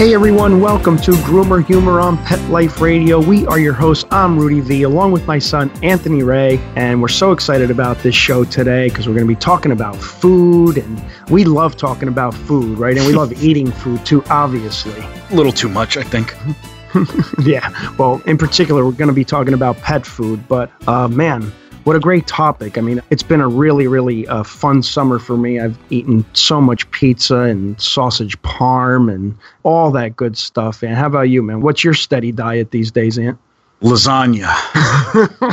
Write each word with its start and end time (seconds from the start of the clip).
Hey 0.00 0.14
everyone, 0.14 0.62
welcome 0.62 0.96
to 1.00 1.10
Groomer 1.10 1.62
Humor 1.62 2.00
on 2.00 2.16
Pet 2.24 2.40
Life 2.48 2.80
Radio. 2.80 3.20
We 3.20 3.46
are 3.48 3.58
your 3.58 3.74
hosts. 3.74 4.06
I'm 4.10 4.38
Rudy 4.38 4.60
V, 4.60 4.84
along 4.84 5.12
with 5.12 5.26
my 5.26 5.38
son 5.38 5.70
Anthony 5.82 6.22
Ray, 6.22 6.56
and 6.74 7.02
we're 7.02 7.08
so 7.08 7.32
excited 7.32 7.70
about 7.70 7.98
this 7.98 8.14
show 8.14 8.44
today 8.44 8.88
because 8.88 9.06
we're 9.06 9.12
going 9.12 9.26
to 9.26 9.34
be 9.34 9.38
talking 9.38 9.72
about 9.72 9.94
food, 9.96 10.78
and 10.78 11.04
we 11.28 11.44
love 11.44 11.76
talking 11.76 12.08
about 12.08 12.32
food, 12.32 12.78
right? 12.78 12.96
And 12.96 13.06
we 13.06 13.12
love 13.12 13.30
eating 13.44 13.70
food 13.70 14.06
too, 14.06 14.24
obviously. 14.30 14.98
A 15.02 15.34
little 15.34 15.52
too 15.52 15.68
much, 15.68 15.98
I 15.98 16.02
think. 16.02 16.34
yeah, 17.46 17.68
well, 17.98 18.22
in 18.24 18.38
particular, 18.38 18.86
we're 18.86 18.92
going 18.92 19.08
to 19.08 19.14
be 19.14 19.26
talking 19.26 19.52
about 19.52 19.76
pet 19.80 20.06
food, 20.06 20.48
but 20.48 20.70
uh, 20.88 21.08
man, 21.08 21.52
what 21.84 21.96
a 21.96 22.00
great 22.00 22.26
topic. 22.26 22.78
I 22.78 22.80
mean, 22.80 23.02
it's 23.10 23.22
been 23.22 23.40
a 23.40 23.48
really, 23.48 23.86
really 23.86 24.26
uh, 24.28 24.42
fun 24.42 24.82
summer 24.82 25.18
for 25.18 25.36
me. 25.36 25.60
I've 25.60 25.78
eaten 25.90 26.24
so 26.34 26.60
much 26.60 26.90
pizza 26.90 27.40
and 27.40 27.80
sausage 27.80 28.40
parm 28.42 29.12
and 29.12 29.36
all 29.62 29.90
that 29.92 30.16
good 30.16 30.36
stuff. 30.36 30.82
And 30.82 30.94
how 30.94 31.06
about 31.06 31.28
you, 31.28 31.42
man? 31.42 31.60
What's 31.60 31.82
your 31.84 31.94
steady 31.94 32.32
diet 32.32 32.70
these 32.70 32.90
days, 32.90 33.18
Ant? 33.18 33.38
Lasagna. 33.82 34.52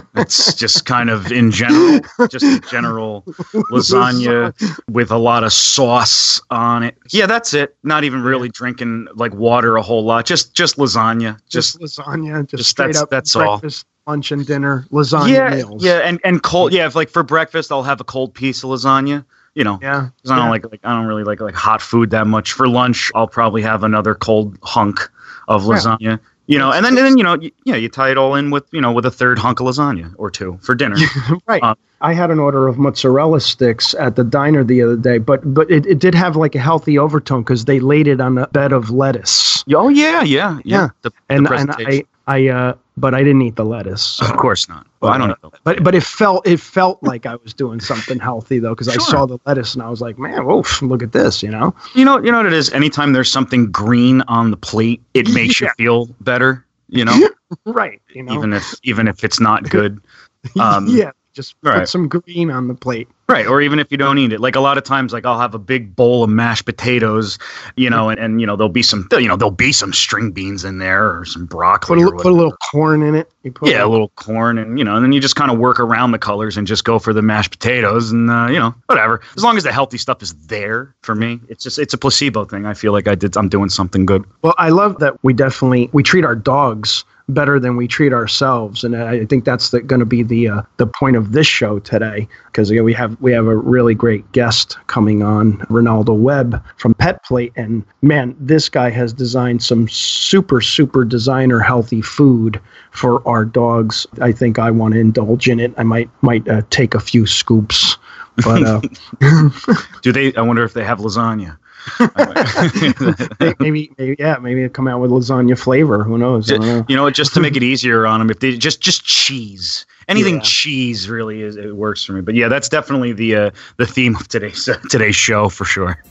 it's 0.15 0.53
just 0.53 0.85
kind 0.85 1.09
of 1.09 1.31
in 1.31 1.49
general, 1.49 2.01
just 2.29 2.69
general 2.69 3.23
lasagna 3.71 4.53
with 4.89 5.11
a 5.11 5.17
lot 5.17 5.45
of 5.45 5.53
sauce 5.53 6.41
on 6.49 6.83
it. 6.83 6.97
Yeah, 7.09 7.25
that's 7.25 7.53
it. 7.53 7.77
Not 7.83 8.03
even 8.03 8.21
really 8.21 8.49
drinking 8.49 9.07
like 9.15 9.33
water 9.33 9.77
a 9.77 9.81
whole 9.81 10.03
lot. 10.03 10.25
Just 10.25 10.53
just 10.53 10.75
lasagna. 10.75 11.39
Just, 11.47 11.79
just 11.79 11.99
lasagna. 11.99 12.41
Just, 12.41 12.57
just 12.57 12.69
straight 12.69 12.87
that's, 12.87 13.01
up 13.01 13.09
that's 13.09 13.33
breakfast, 13.33 13.85
lunch, 14.07 14.31
and 14.31 14.45
dinner 14.45 14.85
lasagna 14.91 15.29
yeah, 15.33 15.55
meals. 15.55 15.83
yeah, 15.83 15.97
and 15.99 16.19
and 16.23 16.41
cold. 16.41 16.71
Yeah, 16.73 16.87
if 16.87 16.95
like 16.95 17.09
for 17.09 17.23
breakfast, 17.23 17.71
I'll 17.71 17.83
have 17.83 17.99
a 18.01 18.05
cold 18.05 18.33
piece 18.33 18.63
of 18.63 18.69
lasagna. 18.69 19.25
You 19.53 19.63
know, 19.63 19.79
Yeah. 19.81 20.09
'cause 20.23 20.31
I 20.31 20.35
don't 20.35 20.45
yeah. 20.45 20.51
like 20.51 20.71
like 20.71 20.79
I 20.83 20.95
don't 20.95 21.05
really 21.07 21.23
like 21.23 21.41
like 21.41 21.55
hot 21.55 21.81
food 21.81 22.11
that 22.11 22.27
much. 22.27 22.53
For 22.53 22.67
lunch, 22.67 23.11
I'll 23.15 23.27
probably 23.27 23.61
have 23.63 23.83
another 23.83 24.13
cold 24.15 24.57
hunk 24.63 25.09
of 25.47 25.63
lasagna. 25.63 25.97
Yeah. 25.99 26.17
You 26.49 26.59
know, 26.59 26.71
and 26.71 26.85
then 26.85 26.95
and 26.97 27.05
then 27.05 27.17
you 27.17 27.23
know, 27.23 27.35
you, 27.39 27.51
yeah, 27.65 27.75
you 27.75 27.89
tie 27.89 28.09
it 28.11 28.17
all 28.17 28.35
in 28.35 28.51
with 28.51 28.63
you 28.71 28.79
know 28.79 28.91
with 28.93 29.05
a 29.05 29.11
third 29.11 29.37
hunk 29.39 29.59
of 29.59 29.65
lasagna 29.67 30.13
or 30.17 30.29
two 30.31 30.57
for 30.61 30.75
dinner. 30.75 30.95
right. 31.47 31.61
Uh, 31.61 31.75
I 31.99 32.13
had 32.13 32.29
an 32.29 32.39
order 32.39 32.67
of 32.67 32.77
mozzarella 32.77 33.41
sticks 33.41 33.95
at 33.95 34.15
the 34.15 34.23
diner 34.23 34.63
the 34.63 34.81
other 34.83 34.95
day, 34.95 35.17
but 35.17 35.41
but 35.53 35.69
it, 35.71 35.85
it 35.87 35.99
did 35.99 36.13
have 36.15 36.35
like 36.37 36.53
a 36.55 36.59
healthy 36.59 36.97
overtone 36.99 37.41
because 37.41 37.65
they 37.65 37.79
laid 37.79 38.07
it 38.07 38.21
on 38.21 38.37
a 38.37 38.47
bed 38.47 38.71
of 38.71 38.91
lettuce. 38.91 39.63
oh 39.75 39.89
yeah, 39.89 40.21
yeah, 40.21 40.21
yeah. 40.23 40.59
Yeah. 40.63 40.87
The, 41.01 41.09
the 41.09 41.15
And 41.29 41.47
and. 41.47 41.71
I 41.71 42.03
I 42.27 42.47
uh 42.47 42.73
but 42.97 43.13
I 43.13 43.19
didn't 43.23 43.43
eat 43.43 43.55
the 43.55 43.63
lettuce. 43.65 44.03
so- 44.03 44.25
of 44.25 44.35
course 44.37 44.67
not. 44.67 44.85
Well, 45.01 45.11
I 45.13 45.17
don't 45.17 45.29
know. 45.43 45.51
But 45.63 45.83
but 45.83 45.93
it 45.95 46.03
felt 46.03 46.45
it 46.47 46.59
felt 46.59 47.01
like 47.03 47.25
I 47.25 47.35
was 47.35 47.53
doing 47.53 47.79
something 47.79 48.19
healthy 48.19 48.57
though 48.59 48.73
because 48.73 48.87
I 48.89 48.97
saw 48.97 49.25
the 49.27 49.37
lettuce 49.45 49.75
and 49.75 49.83
I 49.83 49.89
was 49.89 50.01
like, 50.01 50.17
man, 50.17 50.41
oof, 50.49 50.81
look 50.81 51.03
at 51.03 51.11
this, 51.11 51.43
you 51.43 51.49
know. 51.51 51.73
You 51.93 52.03
know, 52.03 52.17
you 52.21 52.31
know 52.31 52.37
what 52.37 52.47
it 52.47 52.53
is. 52.53 52.71
Anytime 52.73 53.13
there's 53.13 53.31
something 53.31 53.71
green 53.71 54.21
on 54.27 54.49
the 54.51 54.57
plate, 54.57 55.01
it 55.13 55.29
makes 55.29 55.61
you 55.61 55.69
feel 55.77 56.07
better. 56.21 56.65
You 56.89 57.05
know, 57.05 57.29
Right. 57.65 58.01
You 58.13 58.23
know. 58.23 58.33
even 58.33 58.53
if 58.53 58.73
even 58.83 59.07
if 59.07 59.23
it's 59.23 59.39
not 59.39 59.69
good. 59.69 60.01
Um, 60.59 60.87
yeah. 60.87 61.11
Just 61.37 61.61
put 61.61 61.69
right. 61.69 61.87
some 61.87 62.07
green 62.07 62.49
on 62.49 62.67
the 62.67 62.73
plate. 62.73 63.07
Right, 63.29 63.45
or 63.45 63.61
even 63.61 63.77
if 63.77 63.91
you 63.91 63.97
don't 63.97 64.17
eat 64.17 64.33
it, 64.33 64.39
like 64.39 64.55
a 64.55 64.59
lot 64.59 64.79
of 64.79 64.83
times, 64.83 65.13
like 65.13 65.23
I'll 65.23 65.37
have 65.37 65.53
a 65.53 65.59
big 65.59 65.95
bowl 65.95 66.23
of 66.23 66.31
mashed 66.31 66.65
potatoes, 66.65 67.37
you 67.75 67.91
know, 67.91 68.09
and, 68.09 68.19
and 68.19 68.41
you 68.41 68.47
know 68.47 68.55
there'll 68.55 68.69
be 68.69 68.81
some, 68.81 69.07
you 69.11 69.27
know, 69.27 69.35
there'll 69.35 69.51
be 69.51 69.71
some 69.71 69.93
string 69.93 70.31
beans 70.31 70.65
in 70.65 70.79
there 70.79 71.15
or 71.15 71.25
some 71.25 71.45
broccoli. 71.45 71.99
Put 72.01 72.11
a, 72.11 72.15
or 72.15 72.17
put 72.23 72.31
a 72.31 72.35
little 72.35 72.57
corn 72.71 73.03
in 73.03 73.13
it. 73.13 73.31
You 73.43 73.51
put 73.51 73.69
yeah, 73.69 73.85
a 73.85 73.87
little 73.87 74.09
corn, 74.15 74.57
and 74.57 74.79
you 74.79 74.83
know, 74.83 74.95
and 74.95 75.05
then 75.05 75.11
you 75.11 75.19
just 75.19 75.35
kind 75.35 75.51
of 75.51 75.59
work 75.59 75.79
around 75.79 76.11
the 76.11 76.17
colors 76.17 76.57
and 76.57 76.65
just 76.65 76.85
go 76.85 76.97
for 76.97 77.13
the 77.13 77.21
mashed 77.21 77.51
potatoes, 77.51 78.11
and 78.11 78.31
uh, 78.31 78.47
you 78.47 78.57
know, 78.57 78.73
whatever. 78.87 79.21
As 79.35 79.43
long 79.43 79.57
as 79.57 79.63
the 79.63 79.71
healthy 79.71 79.99
stuff 79.99 80.23
is 80.23 80.33
there 80.47 80.95
for 81.03 81.13
me, 81.13 81.39
it's 81.49 81.63
just 81.63 81.77
it's 81.77 81.93
a 81.93 81.99
placebo 81.99 82.45
thing. 82.45 82.65
I 82.65 82.73
feel 82.73 82.93
like 82.93 83.07
I 83.07 83.13
did, 83.13 83.37
I'm 83.37 83.49
doing 83.49 83.69
something 83.69 84.07
good. 84.07 84.25
Well, 84.41 84.55
I 84.57 84.69
love 84.69 84.97
that 84.99 85.21
we 85.23 85.33
definitely 85.33 85.91
we 85.93 86.01
treat 86.01 86.25
our 86.25 86.35
dogs 86.35 87.03
better 87.29 87.59
than 87.59 87.75
we 87.75 87.87
treat 87.87 88.13
ourselves, 88.13 88.83
and 88.83 88.95
I 88.95 89.25
think 89.25 89.43
that's 89.43 89.69
going 89.69 89.99
to 89.99 90.05
be 90.05 90.23
the 90.23 90.47
uh, 90.47 90.61
the 90.77 90.87
point 90.87 91.15
of 91.15 91.31
this 91.33 91.47
show 91.47 91.79
today 91.79 92.27
because 92.45 92.71
we 92.71 92.93
have 92.93 93.19
we 93.21 93.31
have 93.33 93.47
a 93.47 93.55
really 93.55 93.93
great 93.93 94.29
guest 94.31 94.77
coming 94.87 95.23
on, 95.23 95.57
Ronaldo 95.69 96.17
Webb 96.17 96.63
from 96.77 96.93
Pet 96.95 97.23
Plate, 97.23 97.53
and 97.55 97.83
man, 98.01 98.35
this 98.39 98.69
guy 98.69 98.89
has 98.89 99.13
designed 99.13 99.61
some 99.61 99.87
super 99.87 100.61
super 100.61 101.03
designer 101.03 101.59
healthy 101.59 102.01
food 102.01 102.61
for 102.91 103.27
our 103.27 103.45
dogs. 103.45 104.07
I 104.21 104.31
think 104.31 104.59
I 104.59 104.71
want 104.71 104.93
to 104.93 104.99
indulge 104.99 105.47
in 105.47 105.59
it. 105.59 105.73
I 105.77 105.83
might 105.83 106.09
might 106.21 106.47
uh, 106.47 106.61
take 106.69 106.95
a 106.95 106.99
few 106.99 107.25
scoops, 107.25 107.97
but. 108.43 108.63
Uh, 109.21 109.75
Do 110.01 110.11
they? 110.11 110.33
I 110.35 110.41
wonder 110.41 110.63
if 110.63 110.73
they 110.73 110.83
have 110.83 110.99
lasagna. 110.99 111.57
Maybe, 113.59 113.91
maybe, 113.97 114.15
yeah, 114.19 114.37
maybe 114.37 114.63
it'll 114.63 114.73
come 114.73 114.87
out 114.87 114.99
with 114.99 115.11
lasagna 115.11 115.57
flavor. 115.57 116.03
Who 116.03 116.17
knows? 116.17 116.47
Don't 116.47 116.61
know. 116.61 116.85
you 116.89 116.95
know, 116.95 117.09
just 117.09 117.33
to 117.35 117.39
make 117.39 117.55
it 117.55 117.63
easier 117.63 118.05
on 118.05 118.19
them, 118.19 118.29
if 118.29 118.39
they 118.39 118.57
just 118.57 118.81
just 118.81 119.03
cheese, 119.05 119.85
anything 120.07 120.35
Yeah. 120.35 120.41
cheese 120.43 121.09
really 121.09 121.41
is 121.41 121.55
it 121.55 121.75
works 121.75 122.03
for 122.03 122.13
me. 122.13 122.21
But 122.21 122.35
yeah, 122.35 122.47
that's 122.49 122.67
definitely 122.69 123.13
the 123.13 123.35
uh, 123.35 123.51
the 123.77 123.85
theme 123.85 124.15
of 124.15 124.27
today's 124.27 124.67
uh, 124.67 124.77
today's 124.89 125.15
show 125.15 125.49
for 125.49 125.65
sure. 125.65 126.03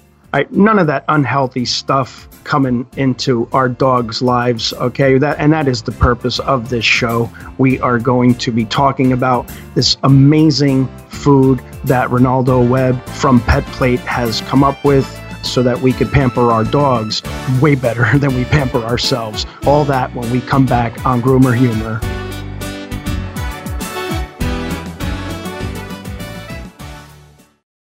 None 0.50 0.78
of 0.78 0.86
that 0.86 1.04
unhealthy 1.08 1.64
stuff 1.64 2.28
coming 2.44 2.86
into 2.96 3.48
our 3.52 3.68
dogs' 3.68 4.22
lives. 4.22 4.72
Okay, 4.74 5.18
that 5.18 5.38
and 5.38 5.52
that 5.52 5.68
is 5.68 5.82
the 5.82 5.92
purpose 5.92 6.38
of 6.40 6.68
this 6.68 6.84
show. 6.84 7.30
We 7.58 7.80
are 7.80 7.98
going 7.98 8.34
to 8.36 8.52
be 8.52 8.64
talking 8.64 9.12
about 9.12 9.50
this 9.74 9.96
amazing 10.02 10.86
food 11.08 11.60
that 11.84 12.08
Ronaldo 12.08 12.68
Webb 12.68 13.04
from 13.06 13.40
Pet 13.40 13.64
Plate 13.66 14.00
has 14.00 14.40
come 14.42 14.64
up 14.64 14.84
with. 14.84 15.06
So 15.42 15.62
that 15.62 15.80
we 15.80 15.92
could 15.92 16.10
pamper 16.10 16.50
our 16.50 16.64
dogs 16.64 17.22
way 17.60 17.76
better 17.76 18.18
than 18.18 18.34
we 18.34 18.44
pamper 18.46 18.78
ourselves. 18.78 19.46
All 19.64 19.84
that 19.84 20.12
when 20.12 20.28
we 20.32 20.40
come 20.40 20.66
back 20.66 21.06
on 21.06 21.22
Groomer 21.22 21.56
Humor. 21.56 22.00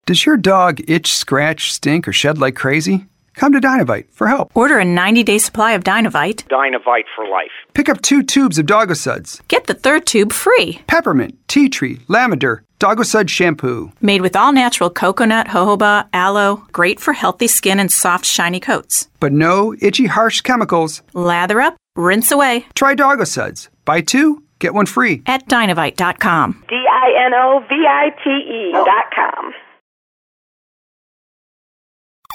Does 0.06 0.26
your 0.26 0.36
dog 0.36 0.80
itch, 0.88 1.12
scratch, 1.14 1.72
stink, 1.72 2.06
or 2.06 2.12
shed 2.12 2.38
like 2.38 2.54
crazy? 2.56 3.06
Come 3.36 3.52
to 3.52 3.60
Dinovite 3.60 4.12
for 4.12 4.28
help. 4.28 4.52
Order 4.54 4.78
a 4.78 4.84
90 4.84 5.22
day 5.24 5.38
supply 5.38 5.72
of 5.72 5.82
Dinovite. 5.82 6.44
Dinovite 6.48 7.04
for 7.16 7.26
life. 7.26 7.50
Pick 7.72 7.88
up 7.88 8.00
two 8.02 8.22
tubes 8.22 8.58
of 8.58 8.66
Dogosuds, 8.66 9.40
Get 9.48 9.66
the 9.66 9.74
third 9.74 10.06
tube 10.06 10.32
free. 10.32 10.80
peppermint, 10.86 11.36
tea 11.48 11.68
tree, 11.68 12.00
lavender, 12.06 12.62
Dogosud 12.78 13.28
shampoo. 13.30 13.92
Made 14.00 14.20
with 14.20 14.36
all 14.36 14.52
natural 14.52 14.90
coconut, 14.90 15.48
jojoba, 15.48 16.06
aloe, 16.12 16.62
great 16.70 17.00
for 17.00 17.12
healthy 17.14 17.48
skin 17.48 17.80
and 17.80 17.90
soft, 17.90 18.26
shiny 18.26 18.60
coats. 18.60 19.08
But 19.20 19.32
no 19.32 19.74
itchy, 19.80 20.06
harsh 20.06 20.42
chemicals. 20.42 21.02
Lather 21.14 21.60
up, 21.62 21.76
rinse 21.96 22.30
away 22.30 22.66
Try 22.74 22.94
Dogosuds. 22.94 23.68
Buy 23.86 24.02
two, 24.02 24.44
get 24.60 24.74
one 24.74 24.86
free. 24.86 25.22
at 25.26 25.48
Dinovite.com. 25.48 26.62
D 26.68 26.74
I 26.76 27.24
N 27.26 27.32
O 27.34 27.64
V 27.68 27.74
I 27.88 28.10
T 28.22 28.30
E 28.30 28.72
dot 28.72 29.06
com. 29.16 29.52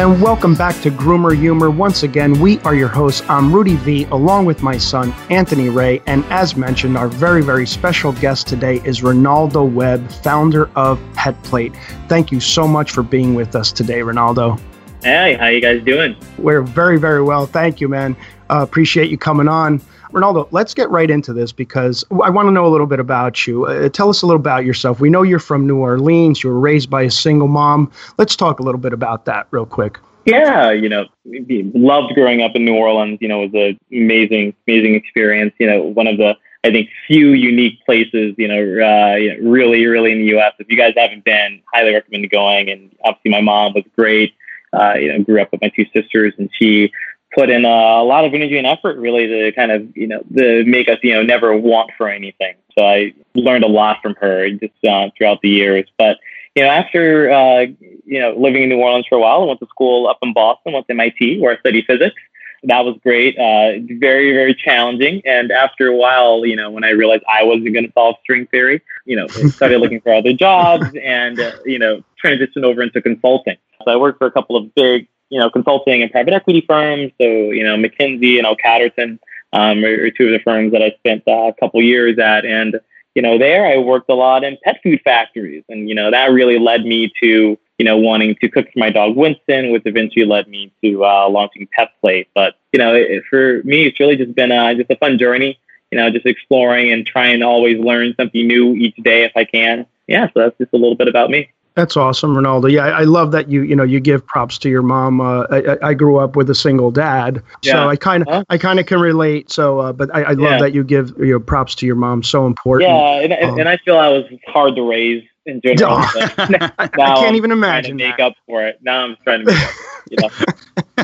And 0.00 0.22
welcome 0.22 0.54
back 0.54 0.80
to 0.80 0.90
Groomer 0.90 1.36
Humor. 1.38 1.70
Once 1.70 2.04
again, 2.04 2.40
we 2.40 2.58
are 2.60 2.74
your 2.74 2.88
hosts. 2.88 3.22
I'm 3.28 3.52
Rudy 3.54 3.76
V, 3.76 4.04
along 4.04 4.46
with 4.46 4.62
my 4.62 4.78
son, 4.78 5.12
Anthony 5.28 5.68
Ray. 5.68 6.00
And 6.06 6.24
as 6.30 6.56
mentioned, 6.56 6.96
our 6.96 7.06
very, 7.06 7.42
very 7.42 7.66
special 7.66 8.12
guest 8.12 8.46
today 8.46 8.80
is 8.86 9.02
Ronaldo 9.02 9.70
Webb, 9.70 10.10
founder 10.10 10.70
of 10.74 10.98
Pet 11.12 11.40
Plate. 11.42 11.74
Thank 12.08 12.32
you 12.32 12.40
so 12.40 12.66
much 12.66 12.92
for 12.92 13.02
being 13.02 13.34
with 13.34 13.54
us 13.54 13.72
today, 13.72 13.98
Ronaldo. 13.98 14.58
Hey, 15.02 15.34
how 15.34 15.48
you 15.48 15.60
guys 15.60 15.82
doing? 15.82 16.16
We're 16.38 16.62
very, 16.62 16.98
very 16.98 17.22
well. 17.22 17.44
Thank 17.44 17.82
you, 17.82 17.88
man. 17.90 18.16
Uh, 18.48 18.62
appreciate 18.62 19.10
you 19.10 19.18
coming 19.18 19.48
on. 19.48 19.82
Ronaldo, 20.12 20.48
let's 20.50 20.74
get 20.74 20.90
right 20.90 21.10
into 21.10 21.32
this 21.32 21.52
because 21.52 22.04
I 22.10 22.30
want 22.30 22.46
to 22.46 22.52
know 22.52 22.66
a 22.66 22.68
little 22.68 22.86
bit 22.86 23.00
about 23.00 23.46
you. 23.46 23.66
Uh, 23.66 23.88
tell 23.88 24.08
us 24.08 24.22
a 24.22 24.26
little 24.26 24.40
about 24.40 24.64
yourself. 24.64 25.00
We 25.00 25.10
know 25.10 25.22
you're 25.22 25.38
from 25.38 25.66
New 25.66 25.78
Orleans. 25.78 26.42
You 26.42 26.50
were 26.50 26.58
raised 26.60 26.90
by 26.90 27.02
a 27.02 27.10
single 27.10 27.48
mom. 27.48 27.90
Let's 28.18 28.36
talk 28.36 28.60
a 28.60 28.62
little 28.62 28.80
bit 28.80 28.92
about 28.92 29.24
that 29.26 29.46
real 29.50 29.66
quick. 29.66 29.98
Yeah, 30.26 30.70
you 30.70 30.88
know, 30.88 31.06
loved 31.24 32.14
growing 32.14 32.42
up 32.42 32.52
in 32.54 32.64
New 32.64 32.74
Orleans. 32.74 33.18
You 33.20 33.28
know, 33.28 33.44
it 33.44 33.52
was 33.52 33.72
an 33.72 33.80
amazing, 33.96 34.54
amazing 34.68 34.94
experience. 34.94 35.54
You 35.58 35.66
know, 35.66 35.82
one 35.82 36.06
of 36.06 36.18
the 36.18 36.36
I 36.62 36.70
think 36.70 36.90
few 37.06 37.30
unique 37.30 37.84
places. 37.86 38.34
You 38.36 38.48
know, 38.48 38.60
uh, 38.60 39.16
you 39.16 39.34
know, 39.34 39.50
really, 39.50 39.86
really 39.86 40.12
in 40.12 40.18
the 40.18 40.26
U.S. 40.26 40.52
If 40.58 40.68
you 40.68 40.76
guys 40.76 40.92
haven't 40.96 41.24
been, 41.24 41.62
highly 41.72 41.94
recommend 41.94 42.28
going. 42.30 42.70
And 42.70 42.94
obviously, 43.04 43.30
my 43.30 43.40
mom 43.40 43.72
was 43.74 43.84
great. 43.96 44.34
Uh, 44.72 44.94
you 44.94 45.12
know, 45.12 45.24
grew 45.24 45.40
up 45.40 45.50
with 45.50 45.60
my 45.62 45.68
two 45.74 45.86
sisters, 45.94 46.34
and 46.38 46.48
she 46.56 46.92
put 47.34 47.50
in 47.50 47.64
a, 47.64 47.68
a 47.68 48.04
lot 48.04 48.24
of 48.24 48.34
energy 48.34 48.58
and 48.58 48.66
effort 48.66 48.98
really 48.98 49.26
to 49.26 49.52
kind 49.52 49.70
of 49.70 49.96
you 49.96 50.06
know 50.06 50.22
to 50.36 50.64
make 50.64 50.88
us 50.88 50.98
you 51.02 51.12
know 51.12 51.22
never 51.22 51.56
want 51.56 51.90
for 51.96 52.08
anything. 52.08 52.54
So 52.78 52.84
I 52.84 53.14
learned 53.34 53.64
a 53.64 53.68
lot 53.68 53.98
from 54.02 54.14
her 54.16 54.50
just 54.50 54.84
uh, 54.84 55.10
throughout 55.16 55.40
the 55.42 55.48
years. 55.48 55.86
But 55.98 56.18
you 56.54 56.62
know, 56.62 56.70
after 56.70 57.30
uh, 57.30 57.66
you 58.04 58.20
know 58.20 58.34
living 58.36 58.62
in 58.62 58.68
New 58.68 58.78
Orleans 58.78 59.06
for 59.08 59.16
a 59.16 59.20
while, 59.20 59.42
I 59.42 59.44
went 59.44 59.60
to 59.60 59.66
school 59.66 60.08
up 60.08 60.18
in 60.22 60.32
Boston, 60.32 60.72
went 60.72 60.86
to 60.88 60.92
MIT 60.92 61.40
where 61.40 61.56
I 61.56 61.58
studied 61.60 61.86
physics. 61.86 62.16
That 62.64 62.84
was 62.84 62.96
great. 63.02 63.38
Uh, 63.38 63.80
very, 63.98 64.32
very 64.32 64.54
challenging. 64.54 65.22
And 65.24 65.50
after 65.50 65.86
a 65.86 65.96
while, 65.96 66.44
you 66.44 66.56
know, 66.56 66.70
when 66.70 66.84
I 66.84 66.90
realized 66.90 67.22
I 67.26 67.42
wasn't 67.42 67.72
going 67.72 67.86
to 67.86 67.92
solve 67.92 68.16
string 68.22 68.46
theory, 68.48 68.82
you 69.06 69.16
know, 69.16 69.26
started 69.28 69.78
looking 69.80 70.00
for 70.02 70.12
other 70.12 70.34
jobs 70.34 70.86
and, 71.02 71.40
uh, 71.40 71.52
you 71.64 71.78
know, 71.78 72.04
transitioned 72.22 72.64
over 72.64 72.82
into 72.82 73.00
consulting. 73.00 73.56
So 73.84 73.90
I 73.92 73.96
worked 73.96 74.18
for 74.18 74.26
a 74.26 74.30
couple 74.30 74.56
of 74.56 74.74
big, 74.74 75.08
you 75.30 75.38
know, 75.38 75.48
consulting 75.48 76.02
and 76.02 76.10
private 76.10 76.34
equity 76.34 76.64
firms. 76.68 77.12
So, 77.20 77.26
you 77.26 77.64
know, 77.64 77.76
McKinsey 77.76 78.36
and 78.36 78.46
L. 78.46 78.56
Catterton 78.56 79.18
um, 79.52 79.84
are, 79.84 80.04
are 80.04 80.10
two 80.10 80.26
of 80.26 80.32
the 80.32 80.40
firms 80.44 80.72
that 80.72 80.82
I 80.82 80.90
spent 80.98 81.22
uh, 81.26 81.48
a 81.48 81.54
couple 81.58 81.80
years 81.82 82.18
at. 82.18 82.44
And, 82.44 82.80
you 83.14 83.22
know, 83.22 83.38
there 83.38 83.66
I 83.66 83.78
worked 83.78 84.10
a 84.10 84.14
lot 84.14 84.44
in 84.44 84.58
pet 84.62 84.80
food 84.82 85.00
factories. 85.04 85.64
And, 85.68 85.88
you 85.88 85.94
know, 85.94 86.10
that 86.10 86.32
really 86.32 86.58
led 86.58 86.84
me 86.84 87.12
to, 87.22 87.56
you 87.78 87.84
know, 87.84 87.96
wanting 87.96 88.34
to 88.40 88.48
cook 88.48 88.66
for 88.66 88.78
my 88.78 88.90
dog 88.90 89.16
Winston, 89.16 89.72
which 89.72 89.82
eventually 89.86 90.26
led 90.26 90.48
me 90.48 90.72
to 90.82 91.04
uh, 91.04 91.28
launching 91.28 91.68
Pet 91.72 91.90
Plate. 92.00 92.28
But, 92.34 92.56
you 92.72 92.78
know, 92.78 92.94
it, 92.94 93.22
for 93.30 93.62
me, 93.64 93.86
it's 93.86 93.98
really 93.98 94.16
just 94.16 94.34
been 94.34 94.52
uh, 94.52 94.74
just 94.74 94.90
a 94.90 94.96
fun 94.96 95.18
journey, 95.18 95.58
you 95.90 95.98
know, 95.98 96.10
just 96.10 96.26
exploring 96.26 96.92
and 96.92 97.06
trying 97.06 97.40
to 97.40 97.46
always 97.46 97.78
learn 97.78 98.14
something 98.18 98.46
new 98.46 98.74
each 98.74 98.96
day 98.96 99.24
if 99.24 99.32
I 99.36 99.44
can. 99.44 99.86
Yeah, 100.06 100.26
so 100.26 100.40
that's 100.40 100.58
just 100.58 100.72
a 100.72 100.76
little 100.76 100.96
bit 100.96 101.08
about 101.08 101.30
me. 101.30 101.50
That's 101.74 101.96
awesome, 101.96 102.34
Ronaldo. 102.34 102.70
Yeah, 102.70 102.86
I, 102.86 103.00
I, 103.00 103.02
love 103.04 103.30
that 103.30 103.48
you 103.48 103.62
you 103.62 103.76
know 103.76 103.84
you 103.84 104.00
give 104.00 104.26
props 104.26 104.58
to 104.58 104.68
your 104.68 104.82
mom. 104.82 105.20
Uh, 105.20 105.44
I, 105.50 105.88
I, 105.88 105.94
grew 105.94 106.18
up 106.18 106.34
with 106.34 106.50
a 106.50 106.54
single 106.54 106.90
dad, 106.90 107.42
yeah. 107.62 107.72
so 107.72 107.88
I 107.88 107.96
kind 107.96 108.22
of 108.24 108.28
huh? 108.28 108.44
I 108.50 108.58
kind 108.58 108.80
of 108.80 108.86
can 108.86 109.00
relate. 109.00 109.52
So, 109.52 109.78
uh, 109.78 109.92
but 109.92 110.12
I, 110.14 110.22
I 110.22 110.32
love 110.32 110.52
yeah. 110.52 110.58
that 110.58 110.74
you 110.74 110.82
give 110.82 111.10
you 111.18 111.32
know, 111.32 111.40
props 111.40 111.76
to 111.76 111.86
your 111.86 111.94
mom. 111.94 112.24
So 112.24 112.44
important. 112.46 112.90
Yeah, 112.90 113.20
and, 113.20 113.32
um, 113.32 113.60
and 113.60 113.68
I 113.68 113.76
feel 113.78 113.96
I 113.96 114.08
was 114.08 114.24
hard 114.48 114.74
to 114.76 114.82
raise 114.82 115.22
in 115.46 115.60
general. 115.60 115.98
now 116.50 116.72
I 116.78 116.88
can't 116.88 117.36
even 117.36 117.52
imagine. 117.52 117.96
make 117.96 118.16
that. 118.16 118.26
up 118.26 118.34
for 118.46 118.66
it. 118.66 118.78
Now 118.82 119.04
I'm 119.04 119.16
trying 119.22 119.46
to 119.46 119.52
make 119.52 120.22
up. 120.24 120.32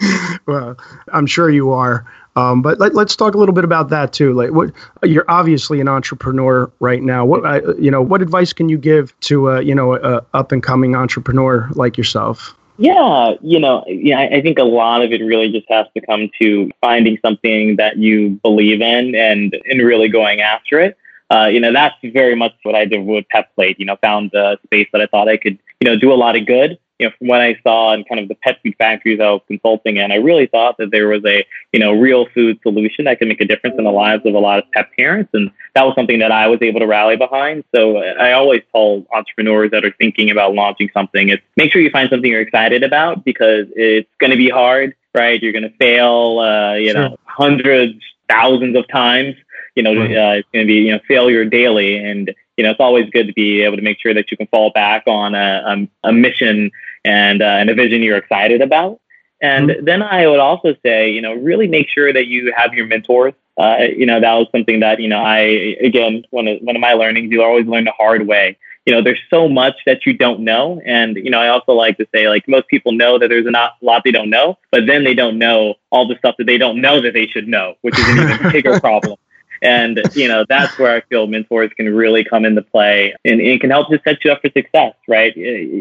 know? 0.00 0.38
well, 0.46 0.76
I'm 1.12 1.26
sure 1.26 1.50
you 1.50 1.72
are. 1.72 2.06
Um, 2.36 2.62
but 2.62 2.80
let, 2.80 2.96
us 2.96 3.14
talk 3.14 3.34
a 3.34 3.38
little 3.38 3.54
bit 3.54 3.64
about 3.64 3.90
that 3.90 4.12
too. 4.12 4.32
Like, 4.32 4.50
what 4.50 4.72
you're 5.04 5.24
obviously 5.28 5.80
an 5.80 5.88
entrepreneur 5.88 6.70
right 6.80 7.02
now. 7.02 7.24
What 7.24 7.44
uh, 7.46 7.74
you 7.76 7.90
know, 7.90 8.02
what 8.02 8.22
advice 8.22 8.52
can 8.52 8.68
you 8.68 8.76
give 8.76 9.18
to 9.20 9.50
uh, 9.50 9.60
you 9.60 9.74
know 9.74 9.94
a 9.94 10.24
up 10.34 10.50
and 10.50 10.62
coming 10.62 10.96
entrepreneur 10.96 11.68
like 11.74 11.96
yourself? 11.96 12.54
Yeah, 12.76 13.34
you 13.40 13.60
know, 13.60 13.84
yeah, 13.86 14.18
I 14.18 14.40
think 14.40 14.58
a 14.58 14.64
lot 14.64 15.02
of 15.02 15.12
it 15.12 15.20
really 15.20 15.52
just 15.52 15.66
has 15.70 15.86
to 15.94 16.04
come 16.04 16.28
to 16.42 16.70
finding 16.80 17.18
something 17.24 17.76
that 17.76 17.98
you 17.98 18.30
believe 18.42 18.80
in 18.80 19.14
and 19.14 19.54
and 19.70 19.80
really 19.80 20.08
going 20.08 20.40
after 20.40 20.80
it. 20.80 20.96
Uh, 21.30 21.46
you 21.46 21.60
know, 21.60 21.72
that's 21.72 21.94
very 22.02 22.34
much 22.34 22.52
what 22.64 22.74
I 22.74 22.84
did 22.84 23.06
with 23.06 23.26
Pet 23.28 23.54
Plate. 23.54 23.78
You 23.78 23.86
know, 23.86 23.96
found 23.96 24.34
a 24.34 24.58
space 24.64 24.88
that 24.92 25.00
I 25.00 25.06
thought 25.06 25.28
I 25.28 25.36
could, 25.36 25.58
you 25.80 25.84
know, 25.84 25.96
do 25.96 26.12
a 26.12 26.14
lot 26.14 26.36
of 26.36 26.46
good 26.46 26.78
you 26.98 27.06
know, 27.06 27.12
from 27.18 27.26
what 27.26 27.40
I 27.40 27.58
saw 27.62 27.92
in 27.92 28.04
kind 28.04 28.20
of 28.20 28.28
the 28.28 28.36
pet 28.36 28.60
food 28.62 28.74
factories 28.78 29.18
I 29.20 29.30
was 29.30 29.42
consulting 29.48 29.96
in, 29.96 30.12
I 30.12 30.16
really 30.16 30.46
thought 30.46 30.76
that 30.78 30.90
there 30.92 31.08
was 31.08 31.24
a, 31.24 31.44
you 31.72 31.80
know, 31.80 31.92
real 31.92 32.26
food 32.34 32.60
solution 32.62 33.06
that 33.06 33.18
could 33.18 33.28
make 33.28 33.40
a 33.40 33.44
difference 33.44 33.76
in 33.78 33.84
the 33.84 33.90
lives 33.90 34.24
of 34.24 34.34
a 34.34 34.38
lot 34.38 34.60
of 34.60 34.70
pet 34.72 34.90
parents. 34.96 35.30
And 35.34 35.50
that 35.74 35.84
was 35.84 35.94
something 35.96 36.20
that 36.20 36.30
I 36.30 36.46
was 36.46 36.60
able 36.62 36.80
to 36.80 36.86
rally 36.86 37.16
behind. 37.16 37.64
So 37.74 37.98
I 37.98 38.32
always 38.32 38.62
tell 38.70 39.04
entrepreneurs 39.12 39.72
that 39.72 39.84
are 39.84 39.92
thinking 39.98 40.30
about 40.30 40.54
launching 40.54 40.88
something, 40.94 41.30
it's 41.30 41.42
make 41.56 41.72
sure 41.72 41.82
you 41.82 41.90
find 41.90 42.08
something 42.10 42.30
you're 42.30 42.40
excited 42.40 42.84
about 42.84 43.24
because 43.24 43.66
it's 43.74 44.08
going 44.20 44.30
to 44.30 44.36
be 44.36 44.48
hard, 44.48 44.94
right? 45.14 45.42
You're 45.42 45.52
going 45.52 45.68
to 45.68 45.76
fail, 45.76 46.38
uh, 46.38 46.74
you 46.74 46.94
know, 46.94 47.16
hundreds, 47.24 48.00
thousands 48.28 48.76
of 48.76 48.86
times. 48.88 49.34
You 49.74 49.82
know, 49.82 49.90
uh, 49.90 50.34
it's 50.34 50.48
going 50.52 50.64
to 50.64 50.66
be, 50.66 50.74
you 50.74 50.92
know, 50.92 51.00
failure 51.08 51.44
daily. 51.44 51.96
And 51.96 52.32
you 52.56 52.64
know, 52.64 52.70
it's 52.70 52.80
always 52.80 53.08
good 53.10 53.26
to 53.26 53.32
be 53.32 53.62
able 53.62 53.76
to 53.76 53.82
make 53.82 53.98
sure 54.00 54.14
that 54.14 54.30
you 54.30 54.36
can 54.36 54.46
fall 54.48 54.70
back 54.70 55.04
on 55.06 55.34
a, 55.34 55.88
a, 56.04 56.08
a 56.08 56.12
mission 56.12 56.70
and, 57.04 57.42
uh, 57.42 57.46
and 57.46 57.70
a 57.70 57.74
vision 57.74 58.02
you're 58.02 58.16
excited 58.16 58.60
about. 58.60 59.00
And 59.40 59.68
mm-hmm. 59.68 59.84
then 59.84 60.02
I 60.02 60.26
would 60.26 60.40
also 60.40 60.74
say, 60.84 61.10
you 61.10 61.20
know, 61.20 61.34
really 61.34 61.66
make 61.66 61.88
sure 61.88 62.12
that 62.12 62.26
you 62.26 62.52
have 62.56 62.74
your 62.74 62.86
mentors. 62.86 63.34
Uh, 63.56 63.76
you 63.96 64.06
know, 64.06 64.20
that 64.20 64.32
was 64.34 64.48
something 64.50 64.80
that, 64.80 65.00
you 65.00 65.08
know, 65.08 65.22
I, 65.22 65.76
again, 65.80 66.24
one 66.30 66.48
of, 66.48 66.60
one 66.60 66.76
of 66.76 66.80
my 66.80 66.94
learnings, 66.94 67.30
you 67.30 67.42
always 67.42 67.66
learn 67.66 67.84
the 67.84 67.92
hard 67.92 68.26
way. 68.26 68.56
You 68.86 68.92
know, 68.92 69.02
there's 69.02 69.20
so 69.30 69.48
much 69.48 69.76
that 69.86 70.04
you 70.06 70.12
don't 70.12 70.40
know. 70.40 70.80
And, 70.84 71.16
you 71.16 71.30
know, 71.30 71.40
I 71.40 71.48
also 71.48 71.72
like 71.72 71.96
to 71.98 72.06
say, 72.14 72.28
like, 72.28 72.46
most 72.48 72.68
people 72.68 72.92
know 72.92 73.18
that 73.18 73.28
there's 73.28 73.46
a 73.46 73.70
lot 73.80 74.02
they 74.04 74.10
don't 74.10 74.28
know, 74.28 74.58
but 74.70 74.86
then 74.86 75.04
they 75.04 75.14
don't 75.14 75.38
know 75.38 75.74
all 75.90 76.06
the 76.06 76.16
stuff 76.16 76.34
that 76.38 76.46
they 76.46 76.58
don't 76.58 76.80
know 76.80 77.00
that 77.00 77.14
they 77.14 77.26
should 77.26 77.48
know, 77.48 77.74
which 77.82 77.98
is 77.98 78.08
an 78.08 78.18
even 78.18 78.52
bigger 78.52 78.80
problem. 78.80 79.16
And, 79.64 80.00
you 80.12 80.28
know, 80.28 80.44
that's 80.46 80.78
where 80.78 80.94
I 80.94 81.00
feel 81.08 81.26
mentors 81.26 81.70
can 81.74 81.92
really 81.92 82.22
come 82.22 82.44
into 82.44 82.60
play 82.60 83.14
and, 83.24 83.40
and 83.40 83.58
can 83.60 83.70
help 83.70 83.88
to 83.88 84.00
set 84.04 84.22
you 84.22 84.30
up 84.30 84.42
for 84.42 84.50
success, 84.50 84.94
right? 85.08 85.32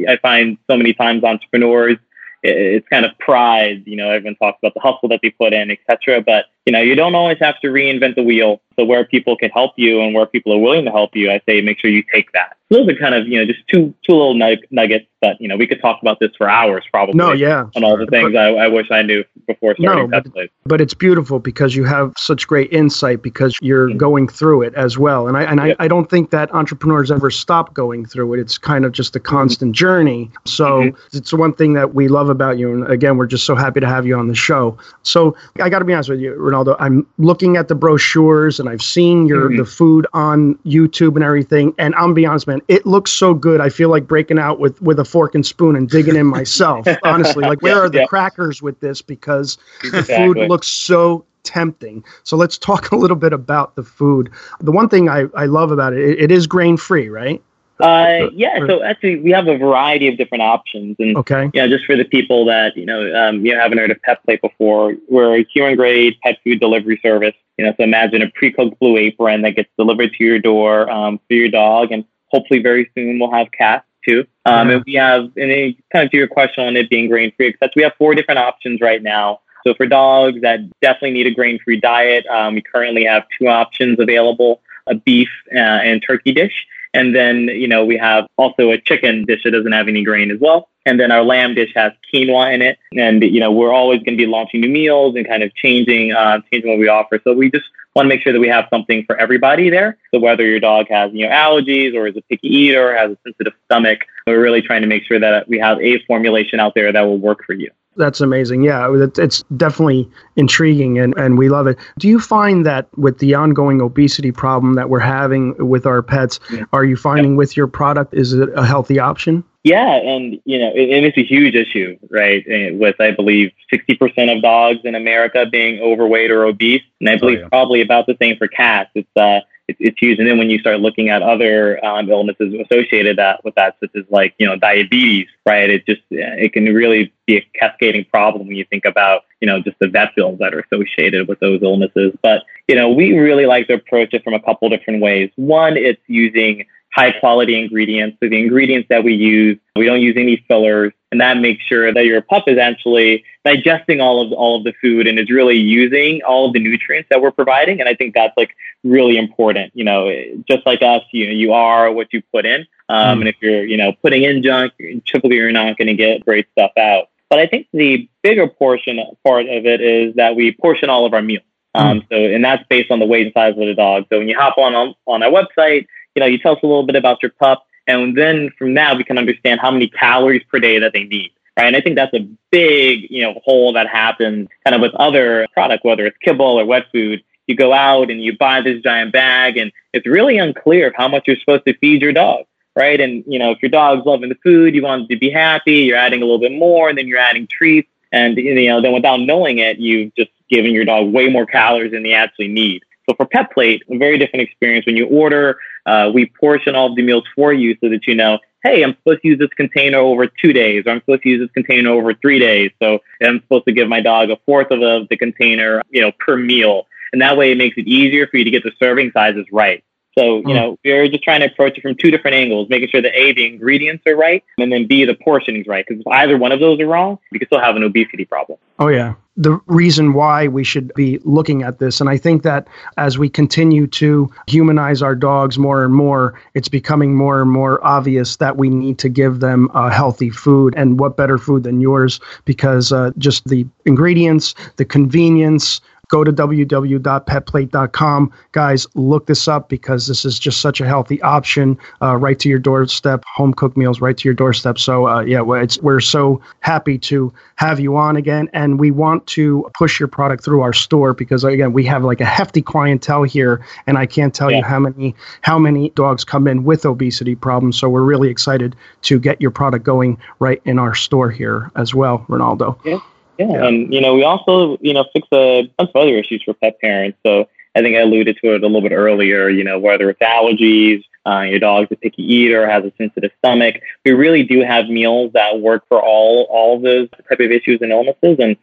I 0.08 0.18
find 0.22 0.58
so 0.70 0.78
many 0.78 0.94
times 0.94 1.24
entrepreneurs, 1.24 1.98
it's 2.44 2.88
kind 2.88 3.06
of 3.06 3.12
pride, 3.20 3.84
you 3.86 3.96
know, 3.96 4.10
everyone 4.10 4.36
talks 4.36 4.60
about 4.62 4.74
the 4.74 4.80
hustle 4.80 5.10
that 5.10 5.20
they 5.22 5.32
put 5.32 5.54
in, 5.54 5.70
et 5.70 5.80
cetera. 5.90 6.22
But, 6.22 6.46
you 6.66 6.72
know, 6.72 6.80
you 6.80 6.96
don't 6.96 7.16
always 7.16 7.38
have 7.40 7.60
to 7.62 7.68
reinvent 7.68 8.16
the 8.16 8.24
wheel. 8.24 8.62
So 8.78 8.86
where 8.86 9.06
people 9.06 9.38
can 9.38 9.52
help 9.52 9.74
you 9.76 10.02
and 10.02 10.16
where 10.16 10.26
people 10.26 10.54
are 10.54 10.58
willing 10.58 10.86
to 10.86 10.92
help 10.92 11.16
you, 11.16 11.32
I 11.32 11.40
say 11.46 11.62
make 11.62 11.80
sure 11.80 11.92
you 11.92 12.04
take 12.12 12.32
that. 12.32 12.58
Those 12.70 12.88
are 12.90 12.96
kind 12.96 13.14
of, 13.14 13.28
you 13.28 13.38
know, 13.38 13.46
just 13.46 13.60
two 13.68 13.94
two 14.04 14.14
little 14.14 14.34
nuggets, 14.34 15.06
but 15.22 15.40
you 15.40 15.48
know, 15.48 15.56
we 15.56 15.68
could 15.68 15.80
talk 15.80 16.02
about 16.02 16.20
this 16.20 16.32
for 16.36 16.50
hours 16.50 16.84
probably. 16.90 17.14
No, 17.14 17.32
yeah. 17.32 17.66
On 17.76 17.84
all 17.84 17.98
the 17.98 18.08
things 18.08 18.32
but, 18.34 18.40
I, 18.40 18.66
I, 18.66 18.68
wish 18.68 18.90
I 18.90 19.04
knew 19.04 19.24
before 19.46 19.76
starting 19.80 20.10
no, 20.10 20.22
but, 20.22 20.50
but, 20.66 20.82
it's 20.82 20.96
beautiful 20.96 21.38
because 21.38 21.76
you 21.76 21.84
have 21.84 22.14
such 22.18 22.48
great 22.48 22.74
insight 22.74 23.22
because 23.22 23.56
you're 23.62 23.90
mm-hmm. 23.90 23.98
going 24.00 24.28
through 24.28 24.64
it 24.64 24.74
as 24.74 24.98
well. 24.98 25.28
And 25.28 25.38
I 25.38 25.44
and 25.44 25.60
yeah. 25.60 25.76
I, 25.78 25.86
I 25.86 25.88
don't 25.88 26.10
think 26.10 26.32
that 26.32 26.52
entrepreneurs 26.52 27.12
ever 27.12 27.30
stop 27.30 27.76
going 27.76 28.08
through 28.08 28.34
it. 28.34 28.40
It's 28.40 28.58
kind 28.58 28.86
of 28.86 28.92
just 28.92 29.16
a 29.16 29.20
mm-hmm. 29.20 29.36
constant 29.36 29.70
mm-hmm. 29.74 29.80
journey. 29.80 30.32
So 30.46 30.82
mm-hmm. 30.82 31.18
it's 31.18 31.32
one 31.32 31.54
thing 31.54 31.74
that 31.74 31.94
we 31.94 32.08
love 32.08 32.30
about 32.30 32.58
you. 32.58 32.74
And 32.74 32.92
again, 32.92 33.18
we're 33.18 33.28
just 33.28 33.46
so 33.46 33.54
happy 33.54 33.82
to 33.82 33.88
have 33.88 34.08
you 34.08 34.18
on 34.18 34.30
the 34.30 34.36
show. 34.36 34.76
So 35.04 35.38
I 35.62 35.70
got 35.70 35.80
to 35.80 35.86
be 35.86 35.94
honest 35.94 36.10
with 36.10 36.22
you, 36.22 36.34
Ronaldo. 36.54 36.76
I'm 36.80 37.08
looking 37.18 37.58
at 37.58 37.68
the 37.68 37.76
brochures 37.76 38.60
and 38.60 38.70
I've 38.70 38.82
seen 38.82 39.28
your 39.28 39.50
mm-hmm. 39.50 39.58
the 39.58 39.66
food 39.66 40.08
on 40.14 40.56
YouTube 40.66 41.16
and 41.16 41.24
everything. 41.24 41.74
And 41.78 41.96
I'm 41.96 42.14
be 42.14 42.26
honest, 42.26 42.48
man, 42.48 42.62
it 42.68 42.86
looks 42.86 43.12
so 43.12 43.34
good. 43.34 43.62
I 43.62 43.70
feel 43.70 43.90
like 43.90 44.08
breaking 44.08 44.40
out 44.40 44.60
with 44.60 44.82
with 44.82 45.00
a 45.00 45.06
fork 45.06 45.36
and 45.36 45.46
spoon 45.46 45.76
and 45.76 45.90
digging 45.90 46.16
in 46.16 46.26
myself. 46.26 46.88
honestly, 47.04 47.44
like 47.44 47.62
where 47.62 47.76
yeah, 47.76 47.82
are 47.82 47.90
the 47.90 48.00
yeah. 48.00 48.06
crackers 48.06 48.62
with 48.62 48.80
this? 48.80 49.02
Because 49.02 49.58
exactly. 49.84 50.00
the 50.02 50.04
food 50.04 50.50
looks 50.50 50.68
so 50.68 51.26
tempting. 51.44 52.04
So 52.24 52.38
let's 52.38 52.58
talk 52.58 52.92
a 52.92 52.96
little 52.96 53.18
bit 53.18 53.34
about 53.34 53.76
the 53.76 53.84
food. 53.84 54.30
The 54.60 54.72
one 54.72 54.90
thing 54.90 55.10
I, 55.10 55.26
I 55.36 55.46
love 55.46 55.72
about 55.72 55.94
it, 55.94 56.00
it, 56.00 56.20
it 56.24 56.32
is 56.32 56.48
grain 56.48 56.78
free, 56.78 57.10
right? 57.10 57.42
Uh, 57.84 58.30
yeah, 58.34 58.66
so 58.66 58.82
actually 58.82 59.18
we 59.18 59.30
have 59.32 59.48
a 59.50 59.58
variety 59.58 60.08
of 60.08 60.18
different 60.18 60.42
options, 60.42 60.96
and 61.00 61.18
okay, 61.18 61.52
yeah, 61.54 61.68
just 61.68 61.84
for 61.84 61.98
the 61.98 62.06
people 62.06 62.46
that 62.46 62.78
you 62.78 62.86
know 62.86 63.14
um, 63.14 63.46
you 63.46 63.54
haven't 63.54 63.78
heard 63.78 63.92
of 63.92 64.02
Pet 64.04 64.24
Plate 64.24 64.42
before, 64.42 64.96
we're 65.10 65.40
a 65.40 65.46
human 65.54 65.76
grade 65.76 66.18
pet 66.24 66.38
food 66.46 66.62
delivery 66.62 66.98
service. 67.04 67.36
You 67.58 67.66
know, 67.66 67.74
so 67.76 67.84
imagine 67.84 68.22
a 68.22 68.32
pre-cooked 68.32 68.80
blue 68.80 68.96
apron 68.96 69.42
that 69.42 69.58
gets 69.58 69.70
delivered 69.78 70.14
to 70.14 70.24
your 70.24 70.40
door 70.40 70.90
um, 70.90 71.20
for 71.28 71.34
your 71.34 71.50
dog, 71.50 71.92
and 71.92 72.06
hopefully 72.28 72.62
very 72.62 72.90
soon 72.96 73.20
we'll 73.20 73.32
have 73.32 73.52
cats 73.52 73.86
too. 74.08 74.26
Um, 74.46 74.70
yeah. 74.70 74.76
And 74.76 74.84
we 74.86 74.94
have, 74.94 75.24
and 75.36 75.52
it, 75.52 75.76
kind 75.92 76.06
of 76.06 76.12
to 76.12 76.18
your 76.18 76.28
question 76.28 76.66
on 76.66 76.78
it 76.78 76.90
being 76.90 77.10
grain 77.10 77.34
free, 77.36 77.52
because 77.52 77.70
we 77.76 77.84
have 77.84 77.94
four 77.98 78.16
different 78.16 78.40
options 78.40 78.80
right 78.80 79.04
now. 79.04 79.42
So 79.68 79.74
for 79.74 79.86
dogs 79.88 80.42
that 80.42 80.60
definitely 80.80 81.12
need 81.12 81.28
a 81.28 81.32
grain 81.32 81.60
free 81.64 81.80
diet, 81.82 82.26
um, 82.28 82.56
we 82.56 82.62
currently 82.62 83.04
have 83.04 83.26
two 83.38 83.50
options 83.50 84.00
available: 84.00 84.62
a 84.88 84.96
beef 84.96 85.30
uh, 85.54 85.60
and 85.60 86.02
turkey 86.02 86.32
dish. 86.32 86.66
And 86.94 87.16
then, 87.16 87.48
you 87.48 87.68
know, 87.68 87.84
we 87.86 87.98
have 87.98 88.28
also 88.38 88.72
a 88.72 88.78
chicken 88.80 89.26
dish 89.26 89.42
that 89.44 89.52
doesn't 89.52 89.72
have 89.72 89.88
any 89.88 90.04
grain 90.04 90.30
as 90.30 90.40
well. 90.40 90.70
And 90.86 91.00
then 91.00 91.12
our 91.12 91.24
lamb 91.24 91.56
dish 91.56 91.72
has 91.76 91.92
quinoa 92.14 92.54
in 92.54 92.62
it. 92.62 92.78
And, 92.96 93.24
you 93.24 93.40
know, 93.40 93.52
we're 93.52 93.72
always 93.72 94.00
going 94.00 94.18
to 94.18 94.24
be 94.24 94.28
launching 94.28 94.62
new 94.62 94.70
meals 94.70 95.16
and 95.16 95.28
kind 95.28 95.42
of 95.42 95.54
changing, 95.56 96.12
uh, 96.12 96.42
changing 96.52 96.70
what 96.70 96.80
we 96.80 96.88
offer. 96.88 97.20
So 97.24 97.34
we 97.34 97.50
just 97.50 97.66
want 97.96 98.06
to 98.06 98.10
make 98.10 98.22
sure 98.22 98.34
that 98.34 98.40
we 98.40 98.48
have 98.50 98.66
something 98.70 99.06
for 99.06 99.16
everybody 99.18 99.70
there. 99.70 99.98
So 100.14 100.20
whether 100.20 100.46
your 100.46 100.60
dog 100.60 100.88
has, 100.90 101.12
you 101.14 101.28
know, 101.28 101.34
allergies 101.34 101.96
or 101.96 102.08
is 102.08 102.18
a 102.18 102.22
picky 102.30 102.48
eater, 102.48 102.92
or 102.92 102.96
has 102.96 103.12
a 103.12 103.18
sensitive 103.26 103.54
stomach, 103.66 104.00
we're 104.28 104.42
really 104.42 104.62
trying 104.62 104.82
to 104.82 104.88
make 104.88 105.04
sure 105.04 105.20
that 105.20 105.48
we 105.48 105.60
have 105.60 105.80
a 105.82 106.04
formulation 106.06 106.60
out 106.60 106.74
there 106.76 106.92
that 106.92 107.02
will 107.02 107.20
work 107.20 107.44
for 107.46 107.54
you. 107.54 107.72
That's 107.96 108.22
amazing. 108.22 108.64
Yeah, 108.64 108.92
it's 109.18 109.44
definitely 109.56 110.10
intriguing 110.36 110.98
and, 110.98 111.14
and 111.18 111.38
we 111.38 111.50
love 111.50 111.68
it. 111.68 111.78
Do 112.00 112.08
you 112.08 112.20
find 112.20 112.66
that 112.66 112.88
with 112.98 113.20
the 113.20 113.36
ongoing 113.36 113.82
obesity 113.82 114.32
problem 114.32 114.74
that 114.76 114.90
we're 114.90 115.00
having 115.00 115.56
with 115.58 115.86
our 115.86 116.02
pets, 116.02 116.40
yeah. 116.52 116.64
are 116.74 116.84
you 116.84 116.96
finding 116.96 117.34
yeah. 117.34 117.38
with 117.38 117.56
your 117.56 117.68
product, 117.68 118.14
is 118.14 118.34
it 118.34 118.50
a 118.56 118.66
healthy 118.66 119.00
option? 119.00 119.44
Yeah, 119.64 119.96
and 119.96 120.42
you 120.44 120.60
know, 120.60 120.72
it, 120.76 120.90
and 120.90 121.06
it's 121.06 121.18
a 121.18 121.24
huge 121.24 121.56
issue, 121.56 121.98
right? 122.10 122.44
With 122.74 123.00
I 123.00 123.12
believe 123.12 123.52
sixty 123.70 123.96
percent 123.96 124.30
of 124.30 124.42
dogs 124.42 124.80
in 124.84 124.94
America 124.94 125.46
being 125.46 125.80
overweight 125.80 126.32
or 126.32 126.44
obese, 126.46 126.84
and 127.00 127.10
I 127.10 127.18
believe 127.18 127.40
yeah. 127.40 127.48
probably 127.48 127.82
about 127.82 128.06
the 128.06 128.18
same 128.22 128.36
for 128.38 128.48
cats. 128.48 128.92
It's 128.94 129.10
uh, 129.16 129.40
it's, 129.70 129.78
it's 129.80 129.98
huge. 130.00 130.20
And 130.20 130.28
then 130.28 130.38
when 130.38 130.50
you 130.50 130.60
start 130.60 130.82
looking 130.82 131.08
at 131.08 131.22
other 131.22 131.84
um, 131.86 132.10
illnesses 132.10 132.54
associated 132.54 133.18
that 133.18 133.44
with 133.46 133.56
that, 133.56 133.78
such 133.80 133.92
as 133.96 134.04
like 134.10 134.36
you 134.38 134.46
know 134.46 134.58
diabetes, 134.58 135.28
right? 135.46 135.70
It 135.70 135.86
just 135.86 136.02
it 136.10 136.52
can 136.52 136.66
really 136.66 137.14
be 137.26 137.38
a 137.38 137.48
cascading 137.58 138.06
problem 138.06 138.48
when 138.48 138.58
you 138.58 138.66
think 138.66 138.84
about 138.84 139.24
you 139.40 139.48
know 139.48 139.62
just 139.62 139.80
the 139.80 139.88
vet 139.88 140.14
bills 140.14 140.40
that 140.40 140.54
are 140.54 140.60
associated 140.60 141.30
with 141.30 141.40
those 141.40 141.62
illnesses. 141.64 142.14
But 142.22 142.44
you 142.68 142.76
know, 142.76 142.90
we 142.90 143.18
really 143.18 143.46
like 143.46 143.68
to 143.68 143.76
approach 143.76 144.14
it 144.14 144.26
from 144.26 144.34
a 144.34 144.42
couple 144.42 144.68
different 144.68 145.02
ways. 145.02 145.32
One, 145.38 145.78
it's 145.78 146.02
using 146.08 146.66
high 146.94 147.12
quality 147.12 147.60
ingredients. 147.60 148.18
So 148.22 148.30
the 148.30 148.40
ingredients 148.40 148.88
that 148.90 149.04
we 149.04 149.14
use, 149.14 149.58
we 149.76 149.86
don't 149.86 150.02
use 150.02 150.16
any 150.18 150.44
fillers, 150.48 150.94
and 151.12 151.20
that 151.22 151.38
makes 151.38 151.64
sure 151.64 151.94
that 151.94 152.06
your 152.06 152.22
pup 152.22 152.44
is 152.48 152.58
actually 152.58 153.24
digesting 153.44 154.00
all 154.00 154.22
of 154.22 154.32
all 154.32 154.58
of 154.58 154.64
the 154.64 154.74
food 154.82 155.08
and 155.08 155.20
is 155.20 155.30
really 155.30 155.58
using 155.58 156.22
all 156.24 156.48
of 156.48 156.54
the 156.54 156.60
nutrients 156.60 157.10
that 157.10 157.22
we're 157.22 157.32
providing. 157.32 157.80
And 157.80 157.90
I 157.90 157.96
think 157.96 158.14
that's 158.14 158.36
like 158.38 158.56
really 158.84 159.18
important. 159.18 159.72
You 159.76 159.84
know, 159.84 160.12
just 160.48 160.66
like 160.66 160.82
us, 160.82 161.04
you 161.12 161.28
know, 161.28 161.34
you 161.34 161.52
are 161.54 161.92
what 161.92 162.14
you 162.14 162.22
put 162.32 162.46
in. 162.46 162.66
Um, 162.90 163.22
And 163.22 163.28
if 163.30 163.36
you're, 163.42 163.66
you 163.66 163.78
know, 163.78 163.94
putting 164.04 164.24
in 164.24 164.44
junk, 164.44 164.74
typically 165.06 165.38
you're 165.38 165.52
not 165.52 165.78
going 165.78 165.88
to 165.88 165.96
get 165.96 166.24
great 166.26 166.48
stuff 166.52 166.72
out. 166.78 167.10
But 167.30 167.40
I 167.40 167.48
think 167.48 167.68
the 167.74 168.08
bigger 168.22 168.48
portion 168.48 169.00
part 169.24 169.48
of 169.48 169.66
it 169.66 169.82
is 169.82 170.14
that 170.16 170.36
we 170.36 170.52
portion 170.52 170.90
all 170.90 171.06
of 171.08 171.14
our 171.14 171.22
meals. 171.22 171.44
Um, 171.74 172.06
So, 172.12 172.18
and 172.18 172.46
that's 172.46 172.64
based 172.70 172.92
on 172.92 173.00
the 173.00 173.08
weight 173.08 173.26
and 173.26 173.34
size 173.34 173.54
of 173.54 173.66
the 173.66 173.74
dog. 173.74 174.06
So 174.10 174.20
when 174.20 174.30
you 174.30 174.38
hop 174.38 174.60
on 174.60 174.76
on, 174.76 174.94
on 175.08 175.24
our 175.24 175.32
website, 175.32 175.88
you 176.16 176.20
know, 176.20 176.26
you 176.26 176.38
tell 176.38 176.54
us 176.54 176.60
a 176.64 176.68
little 176.68 176.86
bit 176.86 176.96
about 176.96 177.22
your 177.22 177.32
pup, 177.32 177.66
and 177.88 178.18
then 178.18 178.52
from 178.58 178.74
that 178.76 178.98
we 178.98 179.04
can 179.04 179.18
understand 179.18 179.60
how 179.60 179.72
many 179.72 179.88
calories 179.88 180.44
per 180.50 180.60
day 180.60 180.80
that 180.80 180.94
they 180.94 181.04
need. 181.04 181.32
Right. 181.58 181.68
And 181.68 181.76
I 181.76 181.82
think 181.82 181.96
that's 181.96 182.14
a 182.16 182.28
big, 182.50 183.12
you 183.12 183.22
know, 183.22 183.40
hole 183.46 183.74
that 183.74 183.88
happens 183.88 184.48
kind 184.66 184.74
of 184.74 184.82
with 184.82 184.94
other 184.96 185.48
product, 185.54 185.86
whether 185.86 186.08
it's 186.08 186.18
kibble 186.18 186.60
or 186.60 186.66
wet 186.66 186.88
food. 186.92 187.24
You 187.46 187.56
go 187.56 187.74
out 187.74 188.10
and 188.10 188.24
you 188.24 188.36
buy 188.36 188.62
this 188.62 188.82
giant 188.82 189.12
bag 189.12 189.58
and 189.58 189.72
it's 189.94 190.08
really 190.08 190.40
unclear 190.40 190.88
of 190.88 190.96
how 190.96 191.08
much 191.08 191.28
you're 191.28 191.38
supposed 191.38 191.66
to 191.66 191.78
feed 191.78 192.02
your 192.02 192.12
dog. 192.14 192.46
Right. 192.76 193.00
And, 193.00 193.24
you 193.28 193.38
know, 193.38 193.52
if 193.52 193.62
your 193.62 193.70
dog's 193.70 194.04
loving 194.04 194.30
the 194.30 194.38
food, 194.42 194.74
you 194.74 194.82
want 194.82 195.04
it 195.04 195.14
to 195.14 195.20
be 195.20 195.30
happy, 195.30 195.82
you're 195.82 195.98
adding 195.98 196.24
a 196.24 196.26
little 196.26 196.40
bit 196.40 196.54
more 196.54 196.90
and 196.90 196.98
then 196.98 197.08
you're 197.08 197.20
adding 197.20 197.46
treats. 197.46 197.88
And, 198.12 198.36
you 198.36 198.68
know, 198.68 198.82
then 198.82 198.94
without 198.94 199.20
knowing 199.20 199.60
it, 199.60 199.78
you've 199.78 200.16
just 200.16 200.32
given 200.50 200.72
your 200.72 200.86
dog 200.86 201.14
way 201.14 201.28
more 201.28 201.46
calories 201.46 201.92
than 201.92 202.02
they 202.02 202.14
actually 202.14 202.48
need. 202.48 202.82
So 203.10 203.16
for 203.16 203.26
Pet 203.26 203.52
Plate, 203.52 203.84
a 203.90 203.98
very 203.98 204.18
different 204.18 204.48
experience. 204.48 204.86
When 204.86 204.96
you 204.96 205.08
order, 205.08 205.58
uh, 205.86 206.12
we 206.14 206.26
portion 206.26 206.76
all 206.76 206.90
of 206.90 206.96
the 206.96 207.02
meals 207.02 207.26
for 207.36 207.54
you 207.54 207.76
so 207.82 207.90
that 207.90 208.08
you 208.08 208.16
know, 208.16 208.40
hey, 208.64 208.84
I'm 208.84 208.96
supposed 208.96 209.22
to 209.24 209.28
use 209.28 209.40
this 209.40 209.50
container 209.58 209.98
over 209.98 210.26
two 210.28 210.54
days, 210.54 210.84
or 210.86 210.92
I'm 210.92 211.00
supposed 211.02 211.24
to 211.24 211.30
use 211.30 211.42
this 211.42 211.52
container 211.52 211.90
over 211.90 212.14
three 212.14 212.40
days. 212.40 212.72
So 212.82 213.00
I'm 213.22 213.42
supposed 213.42 213.66
to 213.66 213.74
give 213.74 213.90
my 213.90 214.00
dog 214.00 214.30
a 214.30 214.38
fourth 214.46 214.72
of 214.72 214.80
the, 214.80 215.06
the 215.10 215.18
container, 215.18 215.82
you 215.90 216.02
know, 216.02 216.12
per 216.20 216.38
meal. 216.38 216.88
And 217.12 217.22
that 217.22 217.38
way 217.38 217.52
it 217.52 217.58
makes 217.58 217.78
it 217.78 217.88
easier 217.88 218.26
for 218.28 218.38
you 218.38 218.44
to 218.46 218.52
get 218.52 218.64
the 218.64 218.72
serving 218.80 219.12
sizes 219.14 219.46
right. 219.52 219.84
So, 220.18 220.38
you 220.48 220.54
know, 220.54 220.78
we're 220.86 221.08
just 221.08 221.24
trying 221.24 221.40
to 221.40 221.48
approach 221.48 221.78
it 221.78 221.82
from 221.82 221.96
two 221.96 222.12
different 222.12 222.36
angles, 222.36 222.70
making 222.70 222.90
sure 222.90 223.02
that 223.02 223.16
A, 223.16 223.34
the 223.34 223.48
ingredients 223.48 224.04
are 224.06 224.16
right, 224.16 224.44
and 224.60 224.72
then 224.72 224.86
B, 224.86 225.06
the 225.06 225.16
portioning's 225.16 225.66
right. 225.66 225.84
Because 225.88 226.02
if 226.02 226.08
either 226.08 226.38
one 226.38 226.52
of 226.52 226.60
those 226.60 226.80
are 226.80 226.88
wrong, 226.88 227.18
you 227.32 227.40
can 227.40 227.48
still 227.48 227.60
have 227.60 227.76
an 227.76 227.84
obesity 227.84 228.24
problem. 228.26 228.60
Oh, 228.78 228.90
yeah. 228.90 229.16
The 229.36 229.60
reason 229.66 230.14
why 230.14 230.48
we 230.48 230.64
should 230.64 230.94
be 230.94 231.20
looking 231.24 231.64
at 231.64 231.80
this. 231.80 232.00
And 232.00 232.08
I 232.08 232.18
think 232.18 232.44
that 232.44 232.68
as 232.98 233.18
we 233.18 233.28
continue 233.28 233.88
to 233.88 234.32
humanize 234.46 235.02
our 235.02 235.16
dogs 235.16 235.58
more 235.58 235.84
and 235.84 235.96
more, 235.96 236.40
it's 236.54 236.70
becoming 236.70 237.16
more 237.16 237.42
and 237.42 237.50
more 237.50 237.84
obvious 237.84 238.36
that 238.36 238.58
we 238.58 238.70
need 238.70 239.00
to 239.00 239.10
give 239.10 239.40
them 239.40 239.72
uh, 239.74 239.90
healthy 239.90 240.30
food. 240.30 240.76
And 240.78 241.00
what 241.00 241.18
better 241.18 241.40
food 241.40 241.64
than 241.64 241.82
yours? 241.82 242.20
Because 242.46 242.92
uh, 242.92 243.10
just 243.18 243.48
the 243.48 243.66
ingredients, 243.86 244.54
the 244.76 244.86
convenience, 244.86 245.82
go 246.10 246.24
to 246.24 246.32
www.petplate.com. 246.32 248.32
Guys, 248.52 248.88
look 248.94 249.26
this 249.26 249.48
up 249.48 249.70
because 249.70 250.08
this 250.08 250.26
is 250.26 250.38
just 250.38 250.62
such 250.62 250.82
a 250.82 250.86
healthy 250.86 251.22
option 251.22 251.78
uh, 252.02 252.18
right 252.18 252.38
to 252.40 252.50
your 252.50 252.60
doorstep, 252.60 253.24
home 253.36 253.54
cooked 253.54 253.78
meals 253.78 254.02
right 254.02 254.18
to 254.18 254.28
your 254.28 254.34
doorstep. 254.34 254.78
So, 254.78 255.08
uh, 255.08 255.22
yeah, 255.22 255.42
it's, 255.62 255.82
we're 255.82 256.02
so 256.02 256.42
happy 256.60 256.98
to 257.00 257.34
have 257.56 257.80
you 257.80 257.96
on 257.96 258.16
again. 258.16 258.50
And 258.54 258.80
we 258.80 258.92
want 258.92 259.26
to 259.28 259.70
push 259.78 260.00
your 260.00 260.08
product 260.08 260.44
through 260.44 260.62
our 260.62 260.74
store 260.74 261.14
because, 261.14 261.44
again, 261.44 261.74
we 261.74 261.86
have 261.86 262.04
like 262.04 262.22
a 262.22 262.26
hefty 262.26 262.62
clientele 262.62 263.24
here. 263.24 263.66
And 263.88 263.98
I 263.98 264.06
can't 264.06 264.34
tell 264.34 264.52
you 264.52 264.64
how 264.64 264.80
many 264.80 265.16
how 265.42 265.58
many 265.58 265.90
dogs 265.92 266.24
come 266.24 266.48
in 266.48 266.64
with 266.64 266.86
obesity 266.86 267.36
problems. 267.36 267.80
So, 267.80 267.90
we're 267.90 268.04
really 268.04 268.30
excited 268.30 268.76
to 269.04 269.20
get 269.20 269.42
your 269.42 269.52
product 269.52 269.86
going 269.86 270.18
right 270.40 270.62
in 270.66 270.80
our 270.80 270.94
store 270.94 271.32
here 271.32 271.72
as 271.76 271.96
well, 271.96 272.26
Ronaldo. 272.30 272.78
Yeah. 272.84 273.00
Yeah. 273.38 273.66
And, 273.66 273.94
you 273.94 274.00
know, 274.02 274.14
we 274.16 274.24
also, 274.24 274.78
you 274.82 274.94
know, 274.94 275.06
fix 275.14 275.28
a 275.32 275.64
bunch 275.78 275.90
of 275.90 275.96
other 275.96 276.18
issues 276.18 276.44
for 276.44 276.54
pet 276.54 276.80
parents. 276.80 277.18
So 277.26 277.50
I 277.76 277.82
think 277.82 277.96
I 277.96 278.02
alluded 278.02 278.38
to 278.44 278.54
it 278.54 278.64
a 278.64 278.68
little 278.68 278.82
bit 278.82 278.92
earlier, 278.92 279.50
you 279.50 279.64
know, 279.64 279.80
whether 279.80 280.10
it's 280.10 280.20
allergies, 280.22 281.04
uh, 281.26 281.42
your 281.42 281.60
dog's 281.60 281.92
a 281.92 281.96
picky 281.96 282.22
eater, 282.22 282.70
has 282.70 282.84
a 282.84 282.92
sensitive 282.98 283.32
stomach. 283.40 283.76
We 284.06 284.12
really 284.12 284.44
do 284.44 284.62
have 284.62 284.88
meals 284.88 285.32
that 285.34 285.60
work 285.60 285.84
for 285.88 286.02
all, 286.02 286.44
all 286.50 286.80
those 286.80 287.10
type 287.10 287.40
of 287.40 287.52
issues 287.52 287.82
and 287.82 287.92
illnesses. 287.92 288.38
And, 288.40 288.56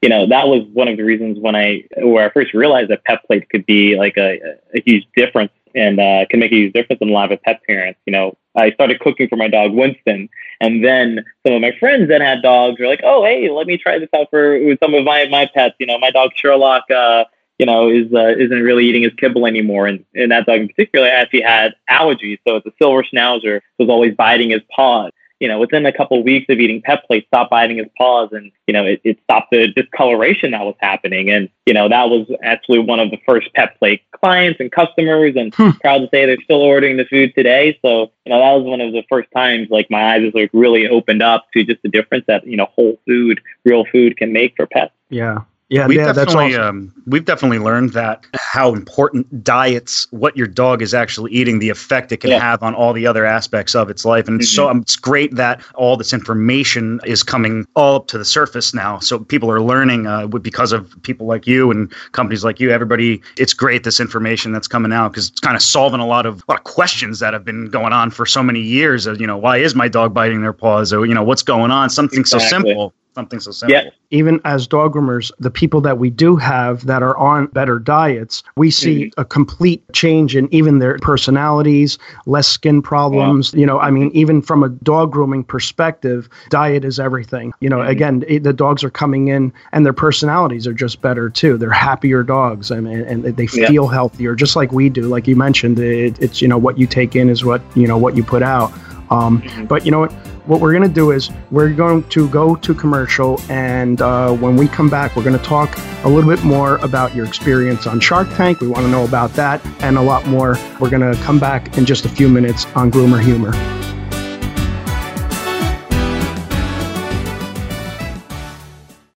you 0.00 0.08
know, 0.08 0.26
that 0.26 0.48
was 0.48 0.62
one 0.72 0.88
of 0.88 0.96
the 0.96 1.02
reasons 1.02 1.38
when 1.38 1.54
I, 1.54 1.84
where 1.98 2.26
I 2.26 2.32
first 2.32 2.54
realized 2.54 2.90
that 2.90 3.04
pet 3.04 3.24
plate 3.26 3.50
could 3.50 3.66
be 3.66 3.96
like 3.96 4.16
a, 4.16 4.40
a 4.74 4.80
huge 4.86 5.06
difference 5.14 5.52
and 5.74 6.00
uh, 6.00 6.24
can 6.30 6.40
make 6.40 6.52
a 6.52 6.56
huge 6.56 6.72
difference 6.72 7.00
in 7.00 7.08
the 7.08 7.14
life 7.14 7.30
of 7.30 7.42
pet 7.42 7.60
parents. 7.66 8.00
You 8.06 8.12
know, 8.12 8.36
I 8.54 8.70
started 8.72 9.00
cooking 9.00 9.28
for 9.28 9.36
my 9.36 9.48
dog 9.48 9.72
Winston, 9.72 10.28
and 10.60 10.84
then 10.84 11.24
some 11.46 11.54
of 11.54 11.60
my 11.60 11.72
friends 11.78 12.08
that 12.08 12.20
had 12.20 12.42
dogs 12.42 12.78
were 12.78 12.86
like, 12.86 13.00
"Oh, 13.02 13.24
hey, 13.24 13.50
let 13.50 13.66
me 13.66 13.76
try 13.76 13.98
this 13.98 14.08
out 14.14 14.28
for 14.30 14.58
some 14.82 14.94
of 14.94 15.04
my 15.04 15.26
my 15.28 15.48
pets." 15.52 15.74
You 15.78 15.86
know, 15.86 15.98
my 15.98 16.10
dog 16.10 16.30
Sherlock, 16.36 16.90
uh, 16.90 17.24
you 17.58 17.66
know, 17.66 17.88
is 17.88 18.12
uh, 18.12 18.34
isn't 18.38 18.62
really 18.62 18.86
eating 18.86 19.02
his 19.02 19.12
kibble 19.14 19.46
anymore, 19.46 19.86
and 19.86 20.04
and 20.14 20.30
that 20.30 20.46
dog 20.46 20.60
in 20.60 20.68
particular 20.68 21.08
actually 21.08 21.42
had 21.42 21.74
allergies. 21.90 22.38
So 22.46 22.56
it's 22.56 22.66
a 22.66 22.72
silver 22.80 23.02
schnauzer 23.02 23.60
was 23.78 23.88
always 23.88 24.14
biting 24.14 24.50
his 24.50 24.62
paws. 24.74 25.12
You 25.44 25.48
know, 25.48 25.58
within 25.58 25.84
a 25.84 25.92
couple 25.92 26.18
of 26.18 26.24
weeks 26.24 26.46
of 26.48 26.58
eating 26.58 26.80
pet 26.80 27.06
plate, 27.06 27.26
stopped 27.26 27.50
biting 27.50 27.76
his 27.76 27.86
paws, 27.98 28.30
and 28.32 28.50
you 28.66 28.72
know, 28.72 28.86
it, 28.86 29.02
it 29.04 29.18
stopped 29.24 29.50
the 29.50 29.68
discoloration 29.68 30.52
that 30.52 30.62
was 30.62 30.74
happening. 30.78 31.28
And 31.28 31.50
you 31.66 31.74
know, 31.74 31.86
that 31.86 32.08
was 32.08 32.26
actually 32.42 32.78
one 32.78 32.98
of 32.98 33.10
the 33.10 33.18
first 33.26 33.52
pet 33.52 33.78
plate 33.78 34.00
clients 34.12 34.58
and 34.58 34.72
customers, 34.72 35.36
and 35.36 35.54
hmm. 35.54 35.72
proud 35.82 35.98
to 35.98 36.08
say 36.10 36.24
they're 36.24 36.40
still 36.44 36.62
ordering 36.62 36.96
the 36.96 37.04
food 37.04 37.34
today. 37.34 37.78
So 37.82 38.10
you 38.24 38.32
know, 38.32 38.38
that 38.38 38.52
was 38.52 38.62
one 38.64 38.80
of 38.80 38.92
the 38.92 39.02
first 39.10 39.28
times 39.36 39.68
like 39.70 39.90
my 39.90 40.14
eyes 40.14 40.22
was 40.22 40.32
like 40.32 40.48
really 40.54 40.88
opened 40.88 41.22
up 41.22 41.44
to 41.52 41.62
just 41.62 41.82
the 41.82 41.90
difference 41.90 42.24
that 42.26 42.46
you 42.46 42.56
know 42.56 42.70
whole 42.74 42.98
food, 43.06 43.42
real 43.66 43.84
food 43.92 44.16
can 44.16 44.32
make 44.32 44.56
for 44.56 44.66
pets. 44.66 44.94
Yeah. 45.10 45.42
Yeah, 45.70 45.86
we've 45.86 45.96
yeah, 45.96 46.12
that's 46.12 46.30
definitely 46.30 46.56
awesome. 46.56 46.92
um, 46.94 47.02
we've 47.06 47.24
definitely 47.24 47.58
learned 47.58 47.94
that 47.94 48.26
how 48.38 48.74
important 48.74 49.42
diets, 49.42 50.06
what 50.10 50.36
your 50.36 50.46
dog 50.46 50.82
is 50.82 50.92
actually 50.92 51.32
eating, 51.32 51.58
the 51.58 51.70
effect 51.70 52.12
it 52.12 52.18
can 52.18 52.30
Yeah. 52.30 52.38
have 52.38 52.62
on 52.62 52.74
all 52.74 52.92
the 52.92 53.06
other 53.06 53.24
aspects 53.24 53.74
of 53.74 53.88
its 53.88 54.04
life, 54.04 54.28
and 54.28 54.42
it's 54.42 54.52
so 54.52 54.68
um, 54.68 54.80
it's 54.82 54.94
great 54.96 55.34
that 55.36 55.62
all 55.74 55.96
this 55.96 56.12
information 56.12 57.00
is 57.06 57.22
coming 57.22 57.66
all 57.74 57.96
up 57.96 58.08
to 58.08 58.18
the 58.18 58.26
surface 58.26 58.74
now. 58.74 58.98
So 58.98 59.18
people 59.18 59.50
are 59.50 59.62
learning 59.62 60.06
uh, 60.06 60.26
because 60.26 60.72
of 60.72 60.94
people 61.02 61.26
like 61.26 61.46
you 61.46 61.70
and 61.70 61.90
companies 62.12 62.44
like 62.44 62.60
you. 62.60 62.70
Everybody, 62.70 63.22
it's 63.38 63.54
great 63.54 63.84
this 63.84 64.00
information 64.00 64.52
that's 64.52 64.68
coming 64.68 64.92
out 64.92 65.12
because 65.12 65.30
it's 65.30 65.40
kind 65.40 65.56
of 65.56 65.62
solving 65.62 66.00
a 66.00 66.06
lot 66.06 66.26
of 66.26 66.44
a 66.46 66.52
lot 66.52 66.58
of 66.58 66.64
questions 66.64 67.20
that 67.20 67.32
have 67.32 67.44
been 67.44 67.70
going 67.70 67.94
on 67.94 68.10
for 68.10 68.26
so 68.26 68.42
many 68.42 68.60
years. 68.60 69.06
Of, 69.06 69.18
you 69.18 69.26
know, 69.26 69.38
why 69.38 69.56
is 69.56 69.74
my 69.74 69.88
dog 69.88 70.12
biting 70.12 70.42
their 70.42 70.52
paws? 70.52 70.92
Or 70.92 71.06
you 71.06 71.14
know, 71.14 71.24
what's 71.24 71.42
going 71.42 71.70
on? 71.70 71.88
Something 71.88 72.26
so 72.26 72.38
simple. 72.38 72.92
Something 73.14 73.40
so 73.40 73.52
simple. 73.52 73.74
Yeah. 73.74 73.90
even 74.10 74.40
as 74.44 74.66
dog 74.66 74.94
groomers, 74.94 75.30
the 75.38 75.50
people 75.50 75.80
that 75.82 75.98
we 75.98 76.10
do 76.10 76.36
have 76.36 76.84
that 76.86 77.02
are 77.02 77.16
on 77.16 77.46
better 77.46 77.78
diets, 77.78 78.42
we 78.56 78.70
see 78.70 79.04
mm-hmm. 79.06 79.20
a 79.20 79.24
complete 79.24 79.84
change 79.92 80.34
in 80.34 80.52
even 80.52 80.80
their 80.80 80.98
personalities, 80.98 81.98
less 82.26 82.48
skin 82.48 82.82
problems. 82.82 83.52
You 83.54 83.66
know, 83.66 83.78
I 83.78 83.90
mean, 83.90 84.10
even 84.14 84.42
from 84.42 84.62
a 84.62 84.68
dog 84.68 85.12
grooming 85.12 85.44
perspective, 85.44 86.28
diet 86.50 86.84
is 86.84 86.98
everything. 86.98 87.52
You 87.60 87.68
know, 87.68 87.78
mm-hmm. 87.78 87.90
again, 87.90 88.24
it, 88.26 88.42
the 88.42 88.52
dogs 88.52 88.82
are 88.82 88.90
coming 88.90 89.28
in 89.28 89.52
and 89.72 89.86
their 89.86 89.92
personalities 89.92 90.66
are 90.66 90.74
just 90.74 91.00
better 91.00 91.30
too. 91.30 91.56
They're 91.56 91.70
happier 91.70 92.22
dogs 92.22 92.70
I 92.70 92.80
mean, 92.80 93.00
and 93.00 93.24
they 93.24 93.48
Yeah. 93.52 93.68
feel 93.68 93.86
healthier, 93.88 94.34
just 94.34 94.56
like 94.56 94.72
we 94.72 94.88
do. 94.88 95.02
Like 95.02 95.26
you 95.28 95.36
mentioned, 95.36 95.78
it, 95.78 96.20
it's, 96.20 96.42
you 96.42 96.48
know, 96.48 96.58
what 96.58 96.78
you 96.78 96.86
take 96.86 97.14
in 97.16 97.28
is 97.28 97.44
what, 97.44 97.62
you 97.74 97.86
know, 97.86 97.96
what 97.96 98.16
you 98.16 98.24
put 98.24 98.42
out. 98.42 98.72
Um, 99.14 99.42
But 99.68 99.84
you 99.84 99.90
know 99.90 100.00
what? 100.00 100.12
What 100.46 100.60
we're 100.60 100.72
going 100.72 100.86
to 100.86 100.94
do 100.94 101.10
is 101.10 101.30
we're 101.50 101.72
going 101.72 102.02
to 102.10 102.28
go 102.28 102.54
to 102.54 102.74
commercial, 102.74 103.40
and 103.48 104.02
uh, 104.02 104.32
when 104.34 104.56
we 104.56 104.68
come 104.68 104.90
back, 104.90 105.16
we're 105.16 105.22
going 105.22 105.38
to 105.38 105.44
talk 105.44 105.74
a 106.04 106.08
little 106.08 106.28
bit 106.28 106.44
more 106.44 106.76
about 106.78 107.14
your 107.14 107.24
experience 107.24 107.86
on 107.86 107.98
Shark 107.98 108.28
Tank. 108.34 108.60
We 108.60 108.68
want 108.68 108.84
to 108.84 108.90
know 108.90 109.04
about 109.04 109.32
that 109.34 109.64
and 109.80 109.96
a 109.96 110.02
lot 110.02 110.26
more. 110.26 110.58
We're 110.80 110.90
going 110.90 111.14
to 111.14 111.18
come 111.22 111.38
back 111.38 111.78
in 111.78 111.86
just 111.86 112.04
a 112.04 112.10
few 112.10 112.28
minutes 112.28 112.66
on 112.74 112.90
Groomer 112.90 113.22
Humor. 113.22 113.52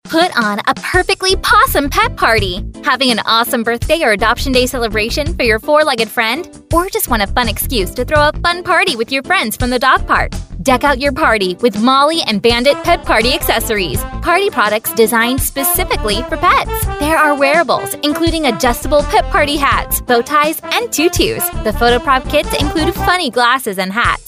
Put 0.09 0.35
on 0.39 0.59
a 0.67 0.75
perfectly 0.75 1.37
possum 1.37 1.91
pet 1.91 2.17
party. 2.17 2.65
Having 2.83 3.11
an 3.11 3.19
awesome 3.27 3.63
birthday 3.63 4.03
or 4.03 4.13
adoption 4.13 4.53
day 4.53 4.65
celebration 4.65 5.35
for 5.35 5.43
your 5.43 5.59
four 5.59 5.85
legged 5.85 6.09
friend? 6.09 6.49
Or 6.73 6.89
just 6.89 7.11
want 7.11 7.23
a 7.23 7.27
fun 7.27 7.47
excuse 7.47 7.91
to 7.91 8.07
throw 8.07 8.29
a 8.29 8.33
fun 8.33 8.65
party 8.65 8.97
with 8.97 9.13
your 9.13 9.23
friends 9.23 9.55
from 9.55 9.69
the 9.69 9.79
dog 9.79 10.07
park? 10.07 10.33
Deck 10.63 10.83
out 10.83 10.99
your 10.99 11.13
party 11.13 11.57
with 11.57 11.83
Molly 11.83 12.23
and 12.27 12.41
Bandit 12.41 12.83
Pet 12.85 13.05
Party 13.05 13.35
accessories. 13.35 14.03
Party 14.23 14.49
products 14.49 14.95
designed 14.95 15.43
specifically 15.43 16.23
for 16.23 16.39
pets. 16.39 16.87
There 17.01 17.19
are 17.19 17.39
wearables, 17.39 17.93
including 18.03 18.47
adjustable 18.47 19.03
pet 19.03 19.27
party 19.27 19.59
hats, 19.59 20.01
bow 20.01 20.23
ties, 20.23 20.59
and 20.73 20.91
tutus. 20.91 21.47
The 21.65 21.75
photo 21.75 21.99
prop 21.99 22.27
kits 22.31 22.59
include 22.59 22.95
funny 22.95 23.29
glasses 23.29 23.79
and 23.79 23.93
hats. 23.93 24.28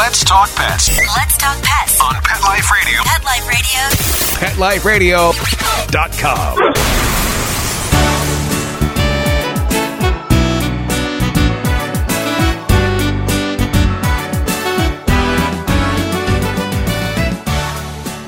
Let's 0.00 0.24
talk 0.24 0.48
pets 0.56 0.88
Let's 1.14 1.36
talk 1.36 1.62
pets 1.62 2.00
on 2.00 2.14
Pet 2.22 2.40
Life 2.42 2.70
Radio. 2.72 3.02
Pet 3.04 3.22
Life 4.56 4.86
Radio. 4.86 5.32
PetLifeRadio.com. 5.32 6.90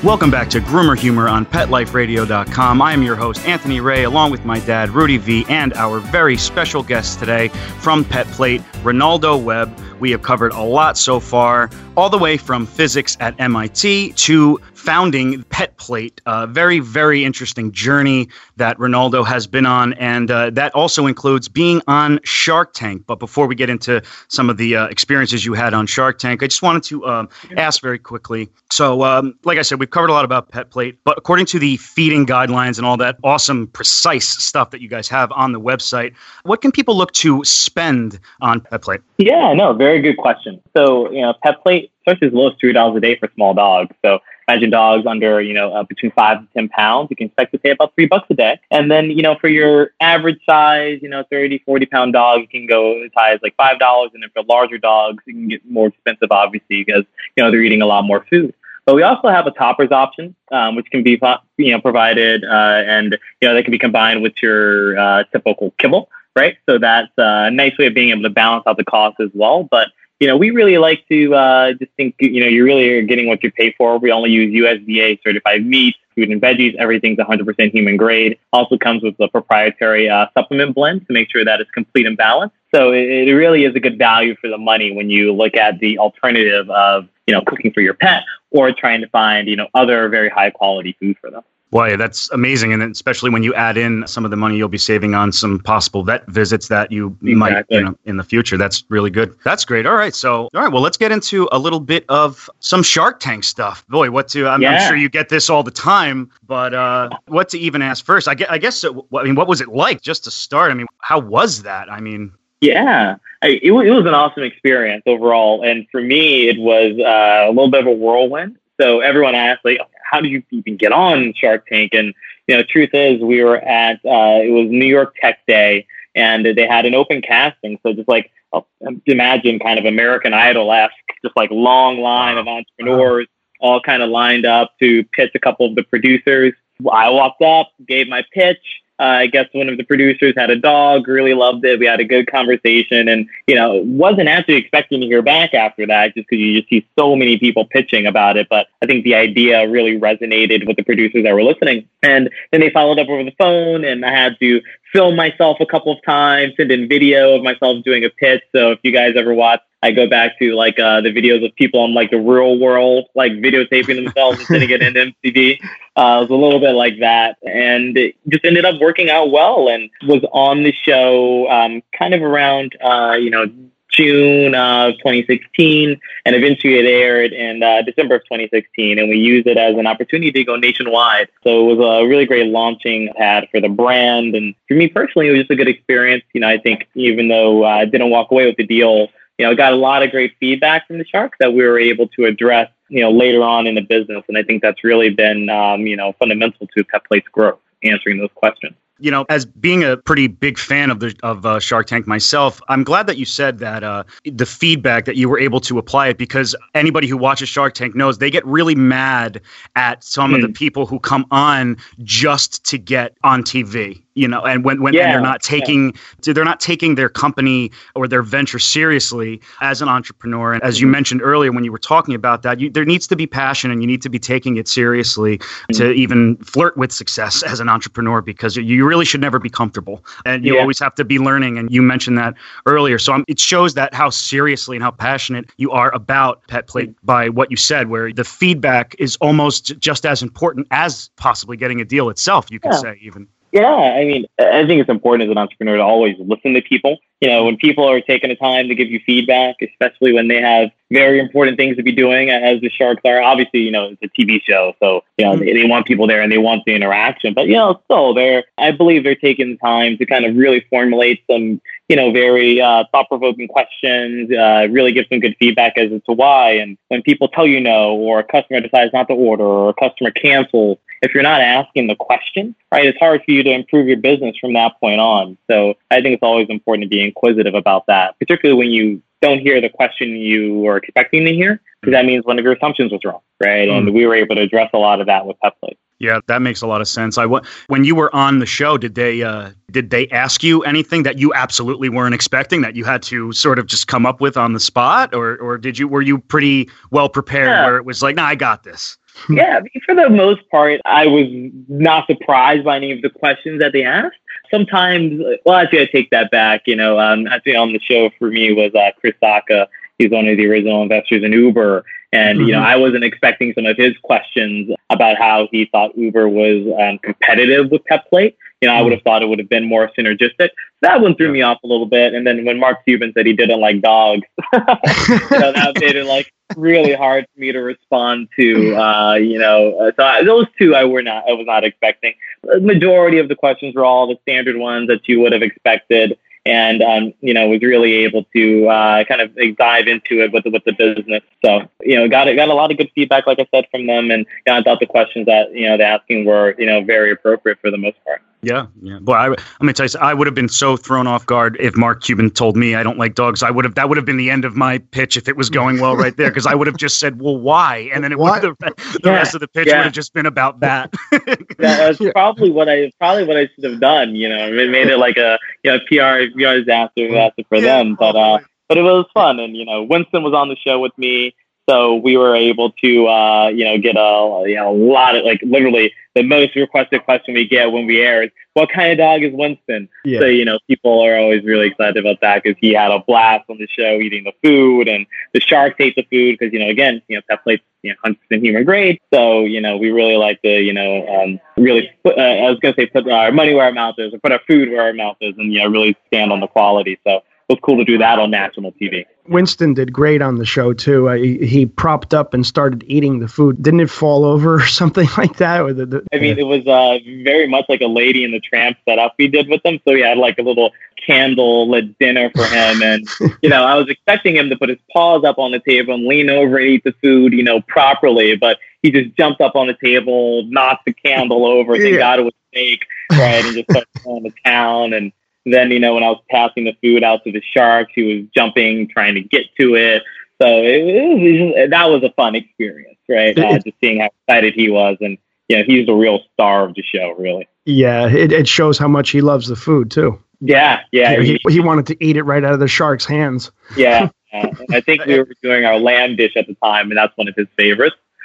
Welcome 0.04 0.30
back 0.30 0.50
to 0.50 0.60
Groomer 0.60 0.98
Humor 0.98 1.28
on 1.28 1.46
PetLifeRadio.com. 1.46 2.82
I 2.82 2.92
am 2.92 3.02
your 3.02 3.16
host, 3.16 3.46
Anthony 3.46 3.80
Ray, 3.80 4.02
along 4.02 4.30
with 4.30 4.44
my 4.44 4.58
dad, 4.60 4.90
Rudy 4.90 5.16
V, 5.16 5.46
and 5.48 5.72
our 5.74 6.00
very 6.00 6.36
special 6.36 6.82
guest 6.82 7.18
today 7.18 7.48
from 7.78 8.04
Pet 8.04 8.26
Plate, 8.26 8.60
Ronaldo 8.82 9.42
Webb. 9.42 9.74
We 10.02 10.10
have 10.10 10.22
covered 10.22 10.50
a 10.50 10.62
lot 10.62 10.98
so 10.98 11.20
far, 11.20 11.70
all 11.96 12.10
the 12.10 12.18
way 12.18 12.36
from 12.36 12.66
physics 12.66 13.16
at 13.20 13.40
MIT 13.40 14.14
to 14.14 14.60
founding 14.74 15.44
Pet 15.44 15.76
Plate. 15.76 16.20
A 16.26 16.44
very, 16.48 16.80
very 16.80 17.24
interesting 17.24 17.70
journey 17.70 18.28
that 18.56 18.76
Ronaldo 18.78 19.24
has 19.24 19.46
been 19.46 19.64
on, 19.64 19.92
and 19.94 20.28
uh, 20.28 20.50
that 20.50 20.74
also 20.74 21.06
includes 21.06 21.48
being 21.48 21.80
on 21.86 22.18
Shark 22.24 22.72
Tank. 22.74 23.04
But 23.06 23.20
before 23.20 23.46
we 23.46 23.54
get 23.54 23.70
into 23.70 24.02
some 24.26 24.50
of 24.50 24.56
the 24.56 24.74
uh, 24.74 24.86
experiences 24.86 25.44
you 25.44 25.54
had 25.54 25.72
on 25.72 25.86
Shark 25.86 26.18
Tank, 26.18 26.42
I 26.42 26.48
just 26.48 26.62
wanted 26.62 26.82
to 26.84 27.06
um, 27.06 27.28
ask 27.56 27.80
very 27.80 28.00
quickly. 28.00 28.48
So, 28.72 29.04
um, 29.04 29.34
like 29.44 29.58
I 29.58 29.62
said, 29.62 29.78
we've 29.78 29.90
covered 29.90 30.10
a 30.10 30.14
lot 30.14 30.24
about 30.24 30.50
Pet 30.50 30.70
Plate, 30.70 30.98
but 31.04 31.16
according 31.16 31.46
to 31.46 31.60
the 31.60 31.76
feeding 31.76 32.26
guidelines 32.26 32.76
and 32.76 32.84
all 32.84 32.96
that 32.96 33.18
awesome, 33.22 33.68
precise 33.68 34.28
stuff 34.28 34.70
that 34.70 34.80
you 34.80 34.88
guys 34.88 35.08
have 35.08 35.30
on 35.30 35.52
the 35.52 35.60
website, 35.60 36.14
what 36.42 36.60
can 36.60 36.72
people 36.72 36.96
look 36.96 37.12
to 37.12 37.44
spend 37.44 38.18
on 38.40 38.60
Pet 38.62 38.82
Plate? 38.82 39.00
Yeah, 39.18 39.52
no, 39.52 39.72
very 39.72 39.91
good 40.00 40.16
question. 40.16 40.60
So, 40.76 41.10
you 41.10 41.22
know, 41.22 41.34
pet 41.42 41.62
plate 41.62 41.90
starts 42.02 42.22
as 42.22 42.32
low 42.32 42.48
as 42.48 42.54
three 42.60 42.72
dollars 42.72 42.96
a 42.96 43.00
day 43.00 43.16
for 43.18 43.30
small 43.34 43.54
dogs. 43.54 43.94
So 44.04 44.20
imagine 44.48 44.70
dogs 44.70 45.06
under, 45.06 45.40
you 45.40 45.54
know, 45.54 45.72
uh, 45.72 45.82
between 45.82 46.12
five 46.12 46.40
to 46.40 46.48
ten 46.54 46.68
pounds, 46.68 47.08
you 47.10 47.16
can 47.16 47.26
expect 47.26 47.52
to 47.52 47.58
pay 47.58 47.70
about 47.70 47.94
three 47.94 48.06
bucks 48.06 48.26
a 48.30 48.34
day. 48.34 48.60
And 48.70 48.90
then, 48.90 49.10
you 49.10 49.22
know, 49.22 49.36
for 49.40 49.48
your 49.48 49.92
average 50.00 50.40
size, 50.48 51.00
you 51.02 51.08
know, 51.08 51.24
30, 51.30 51.62
40 51.64 51.86
pound 51.86 52.12
dog, 52.12 52.40
you 52.40 52.48
can 52.48 52.66
go 52.66 53.02
as 53.02 53.10
high 53.16 53.32
as 53.32 53.40
like 53.42 53.54
five 53.56 53.78
dollars. 53.78 54.10
And 54.14 54.22
then 54.22 54.30
for 54.34 54.42
larger 54.44 54.78
dogs, 54.78 55.22
you 55.26 55.34
can 55.34 55.48
get 55.48 55.68
more 55.68 55.88
expensive, 55.88 56.28
obviously, 56.30 56.84
because 56.84 57.04
you 57.36 57.42
know 57.42 57.50
they're 57.50 57.62
eating 57.62 57.82
a 57.82 57.86
lot 57.86 58.02
more 58.04 58.26
food. 58.30 58.54
But 58.84 58.96
we 58.96 59.02
also 59.02 59.28
have 59.28 59.46
a 59.46 59.52
toppers 59.52 59.92
option, 59.92 60.34
um, 60.50 60.74
which 60.74 60.90
can 60.90 61.02
be 61.02 61.20
you 61.56 61.72
know 61.72 61.80
provided, 61.80 62.44
uh, 62.44 62.82
and 62.86 63.16
you 63.40 63.48
know 63.48 63.54
they 63.54 63.62
can 63.62 63.70
be 63.70 63.78
combined 63.78 64.22
with 64.22 64.34
your 64.42 64.98
uh, 64.98 65.24
typical 65.32 65.72
kibble 65.78 66.08
right? 66.36 66.56
So 66.68 66.78
that's 66.78 67.12
a 67.16 67.50
nice 67.50 67.76
way 67.78 67.86
of 67.86 67.94
being 67.94 68.10
able 68.10 68.22
to 68.22 68.30
balance 68.30 68.64
out 68.66 68.76
the 68.76 68.84
cost 68.84 69.20
as 69.20 69.30
well. 69.34 69.64
But 69.64 69.88
you 70.22 70.28
know, 70.28 70.36
we 70.36 70.50
really 70.50 70.78
like 70.78 71.04
to 71.08 71.34
uh, 71.34 71.72
just 71.72 71.90
think, 71.96 72.14
you 72.20 72.40
know, 72.40 72.46
you 72.46 72.62
really 72.62 72.88
are 72.90 73.02
getting 73.02 73.26
what 73.26 73.42
you 73.42 73.50
pay 73.50 73.74
for. 73.76 73.98
We 73.98 74.12
only 74.12 74.30
use 74.30 74.54
USDA 74.54 75.18
certified 75.24 75.66
meat, 75.66 75.96
fruit 76.14 76.30
and 76.30 76.40
veggies. 76.40 76.76
Everything's 76.76 77.18
100% 77.18 77.72
human 77.72 77.96
grade. 77.96 78.38
Also 78.52 78.78
comes 78.78 79.02
with 79.02 79.18
a 79.18 79.26
proprietary 79.26 80.08
uh, 80.08 80.26
supplement 80.32 80.76
blend 80.76 81.08
to 81.08 81.12
make 81.12 81.28
sure 81.28 81.44
that 81.44 81.60
it's 81.60 81.72
complete 81.72 82.06
and 82.06 82.16
balanced. 82.16 82.54
So 82.72 82.92
it, 82.92 83.02
it 83.28 83.34
really 83.34 83.64
is 83.64 83.74
a 83.74 83.80
good 83.80 83.98
value 83.98 84.36
for 84.40 84.48
the 84.48 84.58
money 84.58 84.92
when 84.92 85.10
you 85.10 85.32
look 85.32 85.56
at 85.56 85.80
the 85.80 85.98
alternative 85.98 86.70
of, 86.70 87.08
you 87.26 87.34
know, 87.34 87.42
cooking 87.44 87.72
for 87.72 87.80
your 87.80 87.94
pet 87.94 88.22
or 88.52 88.70
trying 88.70 89.00
to 89.00 89.08
find, 89.08 89.48
you 89.48 89.56
know, 89.56 89.66
other 89.74 90.08
very 90.08 90.28
high 90.28 90.50
quality 90.50 90.96
food 91.00 91.16
for 91.20 91.32
them. 91.32 91.42
Well, 91.72 91.88
yeah, 91.88 91.96
that's 91.96 92.30
amazing, 92.32 92.74
and 92.74 92.82
especially 92.82 93.30
when 93.30 93.42
you 93.42 93.54
add 93.54 93.78
in 93.78 94.06
some 94.06 94.26
of 94.26 94.30
the 94.30 94.36
money 94.36 94.58
you'll 94.58 94.68
be 94.68 94.76
saving 94.76 95.14
on 95.14 95.32
some 95.32 95.58
possible 95.58 96.04
vet 96.04 96.26
visits 96.28 96.68
that 96.68 96.92
you 96.92 97.16
might, 97.22 97.64
you 97.70 97.82
know, 97.82 97.98
in 98.04 98.18
the 98.18 98.22
future. 98.22 98.58
That's 98.58 98.84
really 98.90 99.08
good. 99.08 99.34
That's 99.42 99.64
great. 99.64 99.86
All 99.86 99.94
right, 99.94 100.14
so 100.14 100.50
all 100.54 100.60
right, 100.60 100.70
well, 100.70 100.82
let's 100.82 100.98
get 100.98 101.12
into 101.12 101.48
a 101.50 101.58
little 101.58 101.80
bit 101.80 102.04
of 102.10 102.50
some 102.60 102.82
Shark 102.82 103.20
Tank 103.20 103.42
stuff. 103.42 103.86
Boy, 103.88 104.10
what 104.10 104.28
to? 104.28 104.46
I'm, 104.46 104.62
I'm 104.62 104.86
sure 104.86 104.96
you 104.96 105.08
get 105.08 105.30
this 105.30 105.48
all 105.48 105.62
the 105.62 105.70
time, 105.70 106.30
but 106.46 106.74
uh, 106.74 107.08
what 107.26 107.48
to 107.48 107.58
even 107.58 107.80
ask 107.80 108.04
first? 108.04 108.28
I 108.28 108.34
guess, 108.34 108.48
I 108.50 108.58
guess. 108.58 108.84
It, 108.84 108.92
I 109.14 109.22
mean, 109.22 109.34
what 109.34 109.48
was 109.48 109.62
it 109.62 109.68
like 109.68 110.02
just 110.02 110.24
to 110.24 110.30
start? 110.30 110.72
I 110.72 110.74
mean, 110.74 110.86
how 110.98 111.20
was 111.20 111.62
that? 111.62 111.90
I 111.90 112.00
mean, 112.00 112.32
Yeah, 112.62 113.16
I, 113.42 113.48
it, 113.48 113.64
it 113.64 113.70
was 113.70 114.06
an 114.06 114.14
awesome 114.14 114.44
experience 114.44 115.02
overall, 115.06 115.64
and 115.64 115.86
for 115.90 116.00
me, 116.00 116.48
it 116.48 116.58
was 116.58 116.92
uh, 116.98 117.48
a 117.48 117.50
little 117.50 117.70
bit 117.70 117.80
of 117.80 117.86
a 117.88 117.92
whirlwind. 117.92 118.56
So 118.80 119.00
everyone 119.00 119.34
asked, 119.34 119.64
like, 119.64 119.80
how 120.12 120.20
do 120.20 120.28
you 120.28 120.42
even 120.50 120.76
get 120.76 120.92
on 120.92 121.32
Shark 121.34 121.66
Tank? 121.66 121.92
And 121.94 122.14
you 122.46 122.56
know, 122.56 122.62
truth 122.62 122.90
is, 122.92 123.20
we 123.20 123.42
were 123.42 123.56
at 123.56 123.96
uh, 124.04 124.44
it 124.44 124.52
was 124.52 124.68
New 124.70 124.86
York 124.86 125.16
Tech 125.20 125.38
Day, 125.46 125.86
and 126.14 126.44
they 126.44 126.66
had 126.66 126.84
an 126.84 126.94
open 126.94 127.22
casting. 127.22 127.78
So 127.82 127.94
just 127.94 128.08
like 128.08 128.30
uh, 128.52 128.60
imagine, 129.06 129.58
kind 129.58 129.78
of 129.78 129.86
American 129.86 130.34
Idol 130.34 130.70
esque, 130.72 130.92
just 131.24 131.36
like 131.36 131.50
long 131.50 131.98
line 131.98 132.36
of 132.36 132.46
entrepreneurs, 132.46 133.26
all 133.58 133.80
kind 133.80 134.02
of 134.02 134.10
lined 134.10 134.44
up 134.44 134.74
to 134.80 135.02
pitch 135.04 135.32
a 135.34 135.38
couple 135.38 135.66
of 135.66 135.74
the 135.74 135.82
producers. 135.82 136.52
I 136.92 137.08
walked 137.08 137.42
up, 137.42 137.70
gave 137.88 138.08
my 138.08 138.24
pitch. 138.32 138.81
Uh, 139.00 139.04
I 139.04 139.26
guess 139.26 139.48
one 139.52 139.68
of 139.68 139.78
the 139.78 139.84
producers 139.84 140.34
had 140.36 140.50
a 140.50 140.56
dog, 140.56 141.08
really 141.08 141.34
loved 141.34 141.64
it. 141.64 141.80
We 141.80 141.86
had 141.86 142.00
a 142.00 142.04
good 142.04 142.30
conversation, 142.30 143.08
and 143.08 143.26
you 143.46 143.54
know, 143.54 143.82
wasn't 143.84 144.28
actually 144.28 144.56
expecting 144.56 145.00
to 145.00 145.06
hear 145.06 145.22
back 145.22 145.54
after 145.54 145.86
that, 145.86 146.14
just 146.14 146.28
because 146.28 146.40
you 146.40 146.58
just 146.58 146.68
see 146.68 146.86
so 146.98 147.16
many 147.16 147.38
people 147.38 147.64
pitching 147.64 148.06
about 148.06 148.36
it. 148.36 148.48
But 148.48 148.68
I 148.82 148.86
think 148.86 149.04
the 149.04 149.14
idea 149.14 149.68
really 149.68 149.98
resonated 149.98 150.66
with 150.66 150.76
the 150.76 150.84
producers 150.84 151.24
that 151.24 151.34
were 151.34 151.42
listening, 151.42 151.88
and 152.02 152.30
then 152.52 152.60
they 152.60 152.70
followed 152.70 152.98
up 152.98 153.08
over 153.08 153.24
the 153.24 153.34
phone, 153.38 153.84
and 153.84 154.04
I 154.04 154.10
had 154.10 154.38
to 154.40 154.60
film 154.92 155.16
myself 155.16 155.58
a 155.60 155.66
couple 155.66 155.92
of 155.92 155.98
times, 156.04 156.54
send 156.56 156.70
in 156.70 156.88
video 156.88 157.34
of 157.34 157.42
myself 157.42 157.82
doing 157.84 158.04
a 158.04 158.10
pitch. 158.10 158.42
So 158.54 158.72
if 158.72 158.78
you 158.82 158.92
guys 158.92 159.14
ever 159.16 159.34
watch, 159.34 159.60
I 159.82 159.90
go 159.90 160.06
back 160.06 160.38
to 160.38 160.54
like 160.54 160.78
uh, 160.78 161.00
the 161.00 161.12
videos 161.12 161.44
of 161.44 161.54
people 161.56 161.80
on 161.80 161.92
like 161.92 162.10
the 162.10 162.20
real 162.20 162.58
world, 162.58 163.06
like 163.14 163.32
videotaping 163.32 163.96
themselves 164.04 164.38
and 164.38 164.46
sending 164.46 164.70
it 164.70 164.82
in 164.82 164.94
MTV. 164.94 165.58
Uh, 165.96 166.18
it 166.18 166.20
was 166.20 166.30
a 166.30 166.34
little 166.34 166.60
bit 166.60 166.72
like 166.72 167.00
that, 167.00 167.36
and 167.42 167.98
it 167.98 168.14
just 168.28 168.44
ended 168.44 168.64
up 168.64 168.80
working 168.80 169.10
out 169.10 169.30
well, 169.30 169.68
and 169.68 169.90
was 170.04 170.24
on 170.32 170.62
the 170.62 170.72
show 170.84 171.50
um, 171.50 171.82
kind 171.98 172.14
of 172.14 172.22
around 172.22 172.76
uh, 172.82 173.16
you 173.18 173.30
know 173.30 173.46
June 173.92 174.54
of 174.54 174.94
2016, 174.98 176.00
and 176.24 176.34
eventually 176.34 176.78
it 176.78 176.86
aired 176.86 177.32
in 177.32 177.62
uh, 177.62 177.82
December 177.82 178.16
of 178.16 178.22
2016, 178.24 178.98
and 178.98 179.08
we 179.08 179.16
used 179.16 179.46
it 179.46 179.56
as 179.56 179.76
an 179.76 179.86
opportunity 179.86 180.32
to 180.32 180.44
go 180.44 180.56
nationwide. 180.56 181.28
So 181.44 181.70
it 181.70 181.76
was 181.76 182.02
a 182.02 182.08
really 182.08 182.26
great 182.26 182.48
launching 182.50 183.12
pad 183.16 183.48
for 183.50 183.60
the 183.60 183.68
brand, 183.68 184.34
and 184.34 184.54
for 184.66 184.74
me 184.74 184.88
personally, 184.88 185.28
it 185.28 185.32
was 185.32 185.40
just 185.40 185.50
a 185.50 185.56
good 185.56 185.68
experience. 185.68 186.24
You 186.32 186.40
know, 186.40 186.48
I 186.48 186.58
think 186.58 186.88
even 186.94 187.28
though 187.28 187.64
I 187.64 187.84
didn't 187.84 188.10
walk 188.10 188.30
away 188.30 188.46
with 188.46 188.56
the 188.56 188.66
deal, 188.66 189.08
you 189.38 189.46
know, 189.46 189.52
I 189.52 189.54
got 189.54 189.72
a 189.72 189.76
lot 189.76 190.02
of 190.02 190.10
great 190.10 190.34
feedback 190.40 190.86
from 190.86 190.98
the 190.98 191.04
Sharks 191.04 191.36
that 191.40 191.52
we 191.52 191.62
were 191.62 191.78
able 191.78 192.08
to 192.08 192.24
address, 192.24 192.70
you 192.88 193.00
know, 193.00 193.10
later 193.10 193.42
on 193.42 193.66
in 193.66 193.74
the 193.74 193.80
business, 193.82 194.22
and 194.28 194.38
I 194.38 194.42
think 194.42 194.62
that's 194.62 194.84
really 194.84 195.10
been, 195.10 195.48
um, 195.48 195.86
you 195.86 195.96
know, 195.96 196.14
fundamental 196.18 196.66
to 196.76 196.84
Pet 196.84 197.02
growth, 197.32 197.58
answering 197.82 198.18
those 198.18 198.30
questions. 198.34 198.74
You 198.98 199.10
know, 199.10 199.24
as 199.28 199.44
being 199.44 199.82
a 199.82 199.96
pretty 199.96 200.28
big 200.28 200.58
fan 200.58 200.90
of 200.90 201.00
the 201.00 201.14
of 201.22 201.44
uh, 201.44 201.58
Shark 201.58 201.86
Tank 201.86 202.06
myself, 202.06 202.60
I'm 202.68 202.84
glad 202.84 203.06
that 203.08 203.16
you 203.16 203.24
said 203.24 203.58
that 203.58 203.82
uh, 203.82 204.04
the 204.24 204.46
feedback 204.46 205.04
that 205.06 205.16
you 205.16 205.28
were 205.28 205.38
able 205.38 205.60
to 205.60 205.78
apply 205.78 206.08
it 206.08 206.18
because 206.18 206.54
anybody 206.74 207.08
who 207.08 207.16
watches 207.16 207.48
Shark 207.48 207.74
Tank 207.74 207.94
knows 207.94 208.18
they 208.18 208.30
get 208.30 208.46
really 208.46 208.74
mad 208.74 209.40
at 209.74 210.04
some 210.04 210.34
of 210.34 210.40
the 210.40 210.48
people 210.48 210.86
who 210.86 210.98
come 210.98 211.26
on 211.30 211.76
just 212.02 212.64
to 212.66 212.78
get 212.78 213.16
on 213.24 213.42
TV. 213.42 214.02
You 214.14 214.28
know 214.28 214.42
and 214.42 214.64
when 214.64 214.82
when 214.82 214.94
Yeah, 214.94 215.04
and 215.04 215.12
they're 215.12 215.20
not 215.20 215.42
taking 215.42 215.94
they're 216.22 216.44
not 216.44 216.60
taking 216.60 216.94
their 216.94 217.08
company 217.08 217.70
or 217.94 218.06
their 218.08 218.22
venture 218.22 218.58
seriously 218.58 219.40
as 219.60 219.80
an 219.82 219.88
entrepreneur 219.88 220.52
and 220.54 220.62
as 220.62 220.76
Mm-hmm. 220.76 220.86
you 220.86 220.86
mentioned 220.86 221.22
earlier 221.22 221.52
when 221.52 221.64
you 221.64 221.72
were 221.72 221.78
talking 221.78 222.14
about 222.14 222.42
that 222.42 222.60
you, 222.60 222.70
there 222.70 222.84
needs 222.84 223.06
to 223.06 223.16
be 223.16 223.26
passion 223.26 223.70
and 223.70 223.82
you 223.82 223.86
need 223.86 224.02
to 224.02 224.10
be 224.10 224.18
taking 224.18 224.56
it 224.56 224.68
seriously 224.68 225.38
Mm-hmm. 225.70 225.74
to 225.78 225.92
even 225.92 226.36
flirt 226.38 226.76
with 226.76 226.92
success 226.92 227.42
as 227.42 227.60
an 227.60 227.68
entrepreneur 227.68 228.20
because 228.20 228.56
you 228.56 228.86
really 228.86 229.04
should 229.04 229.20
never 229.20 229.38
be 229.38 229.50
comfortable 229.50 230.04
and 230.24 230.44
you 230.44 230.54
Yeah. 230.54 230.60
always 230.60 230.78
have 230.80 230.94
to 230.96 231.04
be 231.04 231.18
learning 231.18 231.58
and 231.58 231.70
you 231.70 231.82
mentioned 231.82 232.18
that 232.18 232.34
earlier 232.66 232.98
so 232.98 233.12
um, 233.14 233.24
it 233.28 233.38
shows 233.38 233.74
that 233.74 233.94
how 233.94 234.10
seriously 234.10 234.76
and 234.76 234.82
how 234.82 234.90
passionate 234.90 235.50
you 235.56 235.70
are 235.70 235.94
about 235.94 236.46
pet 236.48 236.66
plate 236.66 236.94
by 237.04 237.28
what 237.28 237.50
you 237.50 237.56
said 237.56 237.88
where 237.88 238.12
the 238.12 238.24
feedback 238.24 238.94
is 238.98 239.16
almost 239.16 239.78
just 239.78 240.04
as 240.06 240.22
important 240.22 240.66
as 240.70 241.10
possibly 241.16 241.56
getting 241.56 241.80
a 241.80 241.84
deal 241.84 242.10
itself 242.10 242.50
you 242.50 242.60
could 242.60 242.72
Yeah. 242.72 242.80
say 242.80 242.98
even 243.02 243.26
Yeah, 243.52 243.66
I 243.66 244.04
mean, 244.04 244.24
I 244.38 244.66
think 244.66 244.80
it's 244.80 244.88
important 244.88 245.28
as 245.28 245.30
an 245.30 245.36
entrepreneur 245.36 245.76
to 245.76 245.82
always 245.82 246.16
listen 246.18 246.54
to 246.54 246.62
people. 246.62 246.96
You 247.20 247.28
know, 247.28 247.44
when 247.44 247.58
people 247.58 247.84
are 247.84 248.00
taking 248.00 248.30
the 248.30 248.36
time 248.36 248.68
to 248.68 248.74
give 248.74 248.90
you 248.90 248.98
feedback, 249.04 249.56
especially 249.60 250.14
when 250.14 250.28
they 250.28 250.40
have 250.40 250.70
very 250.90 251.20
important 251.20 251.58
things 251.58 251.76
to 251.76 251.82
be 251.82 251.92
doing, 251.92 252.30
as 252.30 252.62
the 252.62 252.70
Sharks 252.70 253.02
are. 253.04 253.20
Obviously, 253.20 253.60
you 253.60 253.70
know, 253.70 253.94
it's 254.00 254.02
a 254.02 254.20
TV 254.20 254.42
show, 254.42 254.74
so 254.80 255.04
you 255.18 255.26
know 255.26 255.32
mm-hmm. 255.32 255.44
they, 255.44 255.52
they 255.52 255.64
want 255.64 255.86
people 255.86 256.06
there 256.06 256.22
and 256.22 256.32
they 256.32 256.38
want 256.38 256.62
the 256.64 256.74
interaction. 256.74 257.34
But 257.34 257.48
you 257.48 257.54
know, 257.54 257.80
still, 257.84 258.14
they're 258.14 258.44
I 258.56 258.70
believe 258.70 259.04
they're 259.04 259.14
taking 259.14 259.50
the 259.50 259.56
time 259.58 259.98
to 259.98 260.06
kind 260.06 260.24
of 260.24 260.34
really 260.34 260.64
formulate 260.70 261.22
some 261.30 261.60
you 261.92 261.96
know, 261.96 262.10
very 262.10 262.58
uh, 262.58 262.84
thought-provoking 262.90 263.48
questions, 263.48 264.30
uh, 264.32 264.66
really 264.70 264.92
give 264.92 265.04
some 265.10 265.20
good 265.20 265.36
feedback 265.38 265.76
as 265.76 265.90
to 265.90 266.12
why. 266.14 266.52
And 266.52 266.78
when 266.88 267.02
people 267.02 267.28
tell 267.28 267.46
you 267.46 267.60
no, 267.60 267.94
or 267.96 268.20
a 268.20 268.24
customer 268.24 268.62
decides 268.62 268.94
not 268.94 269.08
to 269.08 269.14
order, 269.14 269.44
or 269.44 269.68
a 269.68 269.74
customer 269.74 270.10
cancels, 270.10 270.78
if 271.02 271.12
you're 271.12 271.22
not 271.22 271.42
asking 271.42 271.88
the 271.88 271.94
question, 271.94 272.54
right, 272.72 272.86
it's 272.86 272.98
hard 272.98 273.20
for 273.26 273.30
you 273.30 273.42
to 273.42 273.50
improve 273.50 273.88
your 273.88 273.98
business 273.98 274.34
from 274.40 274.54
that 274.54 274.72
point 274.80 275.00
on. 275.00 275.36
So 275.50 275.74
I 275.90 275.96
think 275.96 276.14
it's 276.14 276.22
always 276.22 276.46
important 276.48 276.84
to 276.84 276.88
be 276.88 277.04
inquisitive 277.04 277.54
about 277.54 277.84
that, 277.88 278.18
particularly 278.18 278.58
when 278.58 278.70
you 278.70 279.02
don't 279.20 279.40
hear 279.40 279.60
the 279.60 279.68
question 279.68 280.16
you 280.16 280.60
were 280.60 280.78
expecting 280.78 281.26
to 281.26 281.32
hear, 281.34 281.60
because 281.82 281.92
that 281.92 282.06
means 282.06 282.24
one 282.24 282.38
of 282.38 282.44
your 282.46 282.54
assumptions 282.54 282.90
was 282.90 283.02
wrong, 283.04 283.20
right? 283.44 283.68
And 283.68 283.92
we 283.92 284.06
were 284.06 284.14
able 284.14 284.36
to 284.36 284.40
address 284.40 284.70
a 284.72 284.78
lot 284.78 285.00
of 285.02 285.08
that 285.08 285.26
with 285.26 285.36
PetPlate. 285.44 285.76
Yeah, 286.02 286.18
that 286.26 286.42
makes 286.42 286.62
a 286.62 286.66
lot 286.66 286.80
of 286.80 286.88
sense. 286.88 287.16
I 287.16 287.26
when 287.26 287.84
you 287.84 287.94
were 287.94 288.12
on 288.14 288.40
the 288.40 288.46
show, 288.46 288.76
did 288.76 288.96
they 288.96 289.22
uh, 289.22 289.50
did 289.70 289.90
they 289.90 290.08
ask 290.08 290.42
you 290.42 290.64
anything 290.64 291.04
that 291.04 291.16
you 291.16 291.32
absolutely 291.32 291.88
weren't 291.88 292.12
expecting 292.12 292.60
that 292.62 292.74
you 292.74 292.84
had 292.84 293.04
to 293.04 293.32
sort 293.32 293.60
of 293.60 293.66
just 293.66 293.86
come 293.86 294.04
up 294.04 294.20
with 294.20 294.36
on 294.36 294.52
the 294.52 294.58
spot, 294.58 295.14
or 295.14 295.36
or 295.36 295.56
did 295.58 295.78
you 295.78 295.86
were 295.86 296.02
you 296.02 296.18
pretty 296.18 296.68
well 296.90 297.08
prepared 297.08 297.50
Yeah. 297.50 297.66
where 297.66 297.76
it 297.76 297.84
was 297.84 298.02
like, 298.02 298.16
nah, 298.16 298.24
I 298.24 298.34
got 298.34 298.64
this. 298.64 298.98
yeah, 299.30 299.58
I 299.58 299.60
mean, 299.60 299.70
for 299.86 299.94
the 299.94 300.10
most 300.10 300.40
part, 300.50 300.80
I 300.86 301.06
was 301.06 301.26
not 301.68 302.08
surprised 302.08 302.64
by 302.64 302.76
any 302.78 302.90
of 302.90 303.00
the 303.02 303.10
questions 303.10 303.60
that 303.60 303.72
they 303.72 303.84
asked. 303.84 304.16
Sometimes, 304.50 305.22
well, 305.46 305.56
actually, 305.56 305.82
I 305.82 305.86
take 305.86 306.10
that 306.10 306.32
back. 306.32 306.62
You 306.66 306.74
know, 306.74 306.98
um, 306.98 307.28
actually 307.28 307.54
on 307.54 307.72
the 307.72 307.78
show 307.78 308.10
for 308.18 308.28
me 308.28 308.52
was 308.52 308.74
uh, 308.74 308.90
Chris 309.00 309.14
Sacca. 309.22 309.68
He's 310.02 310.10
one 310.10 310.26
of 310.26 310.36
the 310.36 310.46
original 310.46 310.82
investors 310.82 311.22
in 311.22 311.32
Uber. 311.32 311.84
And, 312.12 312.40
you 312.40 312.52
know, 312.52 312.60
Mhm. 312.60 312.66
I 312.66 312.76
wasn't 312.76 313.04
expecting 313.04 313.54
some 313.54 313.64
of 313.64 313.76
his 313.76 313.96
questions 314.02 314.74
about 314.90 315.16
how 315.16 315.48
he 315.50 315.64
thought 315.66 315.96
Uber 315.96 316.28
was 316.28 316.66
um, 316.78 316.98
competitive 316.98 317.70
with 317.70 317.82
PetPlate. 317.84 318.34
You 318.60 318.68
know, 318.68 318.74
I 318.74 318.82
would 318.82 318.92
have 318.92 319.02
thought 319.02 319.22
it 319.22 319.26
would 319.26 319.38
have 319.38 319.48
been 319.48 319.64
more 319.64 319.90
synergistic. 319.98 320.50
That 320.82 321.00
one 321.00 321.14
threw 321.16 321.32
me 321.32 321.42
off 321.42 321.58
a 321.64 321.66
little 321.66 321.86
bit. 321.86 322.14
And 322.14 322.26
then 322.26 322.44
when 322.44 322.60
Mark 322.60 322.84
Cuban 322.84 323.12
said 323.16 323.26
he 323.26 323.32
didn't 323.32 323.60
like 323.60 323.80
dogs, 323.80 324.26
you 324.52 324.58
know, 324.60 325.52
that 325.52 325.72
made 325.80 325.96
it 325.96 326.04
like 326.04 326.30
really 326.56 326.92
hard 326.92 327.24
for 327.32 327.40
me 327.40 327.50
to 327.50 327.60
respond 327.60 328.28
to. 328.38 328.76
Uh, 328.76 329.14
you 329.14 329.38
know, 329.38 329.78
uh, 329.78 329.92
so 329.96 330.04
I, 330.04 330.22
those 330.22 330.46
two 330.58 330.74
I 330.74 330.84
were 330.84 331.02
not, 331.02 331.24
I 331.28 331.32
was 331.32 331.46
not 331.46 331.64
expecting. 331.64 332.14
The 332.44 332.60
majority 332.60 333.18
of 333.18 333.28
the 333.28 333.36
questions 333.36 333.74
were 333.74 333.84
all 333.84 334.06
the 334.06 334.18
standard 334.22 334.56
ones 334.56 334.88
that 334.88 335.08
you 335.08 335.20
would 335.20 335.32
have 335.32 335.42
expected, 335.42 336.18
and 336.44 336.82
um, 336.82 337.14
you 337.20 337.34
know, 337.34 337.48
was 337.48 337.62
really 337.62 337.92
able 338.04 338.24
to 338.34 338.66
uh, 338.66 339.04
kind 339.04 339.20
of 339.20 339.34
dive 339.56 339.86
into 339.86 340.22
it 340.22 340.32
with 340.32 340.44
the, 340.44 340.50
with 340.50 340.64
the 340.64 340.72
business. 340.72 341.22
So 341.44 341.68
you 341.80 341.96
know, 341.96 342.08
got 342.08 342.24
got 342.34 342.48
a 342.48 342.54
lot 342.54 342.70
of 342.70 342.78
good 342.78 342.90
feedback, 342.94 343.26
like 343.26 343.38
I 343.38 343.46
said, 343.54 343.66
from 343.70 343.86
them, 343.86 344.10
and 344.10 344.26
I 344.48 344.62
thought 344.62 344.80
the 344.80 344.86
questions 344.86 345.26
that 345.26 345.52
you 345.54 345.68
know 345.68 345.76
they're 345.76 345.92
asking 345.92 346.24
were 346.24 346.54
you 346.58 346.66
know 346.66 346.82
very 346.82 347.12
appropriate 347.12 347.58
for 347.60 347.70
the 347.70 347.78
most 347.78 348.02
part. 348.04 348.22
Yeah, 348.42 348.66
yeah. 348.82 348.98
Boy, 349.00 349.12
I, 349.12 349.26
I'm 349.28 349.36
gonna 349.60 349.72
tell 349.72 349.86
you, 349.86 349.98
I 350.00 350.14
would 350.14 350.26
have 350.26 350.34
been 350.34 350.48
so 350.48 350.76
thrown 350.76 351.06
off 351.06 351.24
guard 351.26 351.56
if 351.60 351.76
Mark 351.76 352.02
Cuban 352.02 352.28
told 352.30 352.56
me 352.56 352.74
I 352.74 352.82
don't 352.82 352.98
like 352.98 353.14
dogs. 353.14 353.40
I 353.42 353.50
would 353.50 353.64
have 353.64 353.76
that 353.76 353.88
would 353.88 353.96
have 353.96 354.04
been 354.04 354.16
the 354.16 354.30
end 354.30 354.44
of 354.44 354.56
my 354.56 354.78
pitch 354.78 355.16
if 355.16 355.28
it 355.28 355.36
was 355.36 355.48
going 355.48 355.78
well 355.78 355.96
right 355.96 356.16
there, 356.16 356.28
because 356.28 356.46
I 356.46 356.54
would 356.54 356.66
have 356.66 356.76
just 356.76 356.98
said, 356.98 357.20
"Well, 357.20 357.36
why?" 357.38 357.88
And 357.94 358.02
then 358.02 358.10
it 358.10 358.18
would 358.18 358.34
the, 358.40 358.56
the 359.02 359.10
Yeah, 359.10 359.12
rest 359.12 359.34
of 359.34 359.40
the 359.40 359.48
pitch 359.48 359.68
yeah. 359.68 359.76
would 359.76 359.84
have 359.84 359.92
just 359.92 360.12
been 360.12 360.26
about 360.26 360.60
that. 360.60 360.92
That 361.60 361.88
was 361.88 362.00
probably 362.12 362.50
what 362.50 362.68
I 362.68 362.90
probably 362.98 363.24
what 363.24 363.36
I 363.36 363.48
should 363.54 363.64
have 363.64 363.80
done. 363.80 364.16
You 364.16 364.28
know, 364.28 364.48
it 364.52 364.70
made 364.70 364.88
it 364.88 364.98
like 364.98 365.16
a 365.16 365.38
you 365.62 365.70
know 365.70 365.78
PR 365.86 366.30
PR 366.36 366.58
disaster 366.58 367.08
disaster 367.08 367.42
for 367.48 367.60
them. 367.60 367.96
But 367.98 368.16
uh, 368.16 368.38
but 368.68 368.78
it 368.78 368.82
was 368.82 369.06
fun, 369.14 369.38
and 369.38 369.56
you 369.56 369.64
know, 369.64 369.82
Winston 369.84 370.22
was 370.24 370.34
on 370.34 370.48
the 370.48 370.56
show 370.56 370.80
with 370.80 370.96
me, 370.98 371.34
so 371.68 371.96
we 371.96 372.16
were 372.16 372.34
able 372.34 372.72
to 372.72 373.06
uh, 373.06 373.48
you 373.48 373.64
know 373.64 373.78
get 373.78 373.96
a 373.96 374.44
you 374.46 374.56
know 374.56 374.70
a 374.70 374.76
lot 374.76 375.16
of 375.16 375.24
like 375.24 375.40
literally 375.42 375.92
the 376.14 376.22
most 376.22 376.54
requested 376.56 377.04
question 377.04 377.34
we 377.34 377.48
get 377.48 377.72
when 377.72 377.86
we 377.86 378.02
air 378.02 378.24
is 378.24 378.30
what 378.54 378.70
kind 378.70 378.92
of 378.92 378.98
dog 378.98 379.22
is 379.22 379.32
Winston? 379.32 379.88
Yeah. 380.04 380.20
So 380.20 380.26
you 380.26 380.44
know, 380.44 380.58
people 380.68 381.00
are 381.00 381.16
always 381.16 381.42
really 381.44 381.68
excited 381.68 381.96
about 381.96 382.20
that 382.20 382.42
because 382.42 382.58
he 382.60 382.72
had 382.74 382.90
a 382.90 382.98
blast 383.00 383.44
on 383.48 383.58
the 383.58 383.66
show 383.66 383.98
eating 383.98 384.24
the 384.24 384.32
food, 384.42 384.88
and 384.88 385.06
the 385.32 385.40
sharks 385.40 385.76
ate 385.78 385.96
the 385.96 386.02
food 386.02 386.38
because 386.38 386.52
you 386.52 386.58
know 386.58 386.68
again 386.68 387.00
you 387.08 387.16
know 387.16 387.22
pet 387.30 387.42
plates 387.44 387.64
you 387.82 387.90
know 387.90 387.96
hundred 388.02 388.18
percent 388.20 388.44
human 388.44 388.64
grade. 388.64 389.00
So 389.12 389.44
you 389.44 389.60
know 389.60 389.76
we 389.76 389.90
really 389.90 390.16
like 390.16 390.42
to 390.42 390.60
you 390.60 390.72
know 390.72 391.06
um, 391.08 391.40
really 391.56 391.90
put, 392.04 392.18
uh, 392.18 392.20
I 392.20 392.50
was 392.50 392.58
gonna 392.60 392.74
say 392.76 392.86
put 392.86 393.08
our 393.08 393.32
money 393.32 393.54
where 393.54 393.64
our 393.64 393.72
mouth 393.72 393.94
is, 393.98 394.12
or 394.12 394.18
put 394.18 394.32
our 394.32 394.40
food 394.46 394.70
where 394.70 394.82
our 394.82 394.92
mouth 394.92 395.16
is, 395.20 395.34
and 395.38 395.52
you 395.52 395.60
know 395.60 395.68
really 395.68 395.96
stand 396.08 396.32
on 396.32 396.40
the 396.40 396.48
quality. 396.48 396.98
So 397.06 397.22
was 397.48 397.58
cool 397.62 397.76
to 397.78 397.84
do 397.84 397.98
that 397.98 398.18
on 398.18 398.30
national 398.30 398.72
TV. 398.72 399.04
Winston 399.28 399.74
did 399.74 399.92
great 399.92 400.20
on 400.20 400.36
the 400.36 400.44
show 400.44 400.72
too. 400.72 401.08
Uh, 401.08 401.14
he, 401.14 401.38
he 401.46 401.66
propped 401.66 402.12
up 402.12 402.34
and 402.34 402.44
started 402.44 402.84
eating 402.86 403.20
the 403.20 403.28
food. 403.28 403.62
Didn't 403.62 403.80
it 403.80 403.90
fall 403.90 404.24
over 404.24 404.56
or 404.56 404.66
something 404.66 405.08
like 405.16 405.36
that? 405.36 405.60
Or 405.60 405.72
the, 405.72 405.86
the, 405.86 406.06
I 406.12 406.18
mean, 406.18 406.38
it 406.38 406.46
was 406.46 406.66
uh, 406.66 406.98
very 407.22 407.46
much 407.46 407.66
like 407.68 407.80
a 407.80 407.86
Lady 407.86 408.24
in 408.24 408.32
the 408.32 408.40
Tramp 408.40 408.76
setup 408.88 409.14
we 409.18 409.28
did 409.28 409.48
with 409.48 409.62
them. 409.62 409.78
So 409.86 409.94
we 409.94 410.00
had 410.00 410.18
like 410.18 410.38
a 410.38 410.42
little 410.42 410.70
candle 411.06 411.70
lit 411.70 411.98
dinner 411.98 412.30
for 412.34 412.44
him, 412.44 412.82
and 412.82 413.06
you 413.42 413.48
know, 413.48 413.64
I 413.64 413.74
was 413.74 413.88
expecting 413.88 414.36
him 414.36 414.50
to 414.50 414.56
put 414.56 414.68
his 414.68 414.78
paws 414.92 415.24
up 415.24 415.38
on 415.38 415.52
the 415.52 415.60
table 415.60 415.94
and 415.94 416.06
lean 416.06 416.30
over 416.30 416.58
and 416.58 416.68
eat 416.68 416.84
the 416.84 416.94
food, 417.02 417.32
you 417.32 417.42
know, 417.42 417.60
properly, 417.62 418.36
but 418.36 418.58
he 418.82 418.90
just 418.90 419.16
jumped 419.16 419.40
up 419.40 419.54
on 419.54 419.68
the 419.68 419.76
table, 419.82 420.44
knocked 420.46 420.84
the 420.86 420.92
candle 420.92 421.46
over. 421.46 421.76
Thank 421.76 421.94
Yeah. 421.94 421.98
God 421.98 422.18
it 422.20 422.22
was 422.22 422.34
fake, 422.52 422.84
right, 423.10 423.44
and 423.44 423.54
just 423.54 423.70
started 423.70 423.88
on 424.04 424.22
the 424.24 424.32
town 424.44 424.92
and. 424.92 425.12
Then 425.44 425.70
you 425.70 425.80
know 425.80 425.94
when 425.94 426.02
I 426.04 426.10
was 426.10 426.22
passing 426.30 426.64
the 426.64 426.76
food 426.82 427.02
out 427.02 427.24
to 427.24 427.32
the 427.32 427.42
sharks, 427.54 427.92
he 427.94 428.02
was 428.02 428.24
jumping, 428.34 428.88
trying 428.88 429.14
to 429.14 429.20
get 429.20 429.46
to 429.60 429.74
it. 429.74 430.02
So 430.40 430.46
it, 430.48 430.86
it 430.86 431.18
was 431.18 431.52
just, 431.54 431.70
that 431.70 431.84
was 431.86 432.02
a 432.02 432.10
fun 432.14 432.34
experience, 432.34 432.98
right? 433.08 433.36
Uh, 433.38 433.58
just 433.58 433.76
seeing 433.80 434.00
how 434.00 434.08
excited 434.26 434.54
he 434.54 434.70
was, 434.70 434.96
and 435.00 435.18
you 435.48 435.56
know 435.56 435.64
he's 435.64 435.86
the 435.86 435.94
real 435.94 436.20
star 436.32 436.64
of 436.64 436.74
the 436.74 436.82
show, 436.82 437.14
really. 437.18 437.48
yeah, 437.64 438.08
it, 438.08 438.32
it 438.32 438.48
shows 438.48 438.78
how 438.78 438.88
much 438.88 439.10
he 439.10 439.20
loves 439.20 439.48
the 439.48 439.56
food 439.56 439.90
too. 439.90 440.22
Yeah, 440.40 440.80
yeah, 440.90 441.20
he, 441.20 441.38
he 441.48 441.60
wanted 441.60 441.86
to 441.86 442.04
eat 442.04 442.16
it 442.16 442.24
right 442.24 442.42
out 442.42 442.52
of 442.52 442.60
the 442.60 442.68
shark's 442.68 443.04
hands. 443.06 443.50
yeah. 443.76 444.08
Uh, 444.34 444.48
I 444.70 444.80
think 444.80 445.04
we 445.04 445.18
were 445.18 445.28
doing 445.42 445.66
our 445.66 445.78
lamb 445.78 446.16
dish 446.16 446.32
at 446.36 446.46
the 446.46 446.54
time, 446.54 446.90
and 446.90 446.96
that's 446.96 447.14
one 447.18 447.28
of 447.28 447.34
his 447.36 447.48
favorites. 447.54 447.96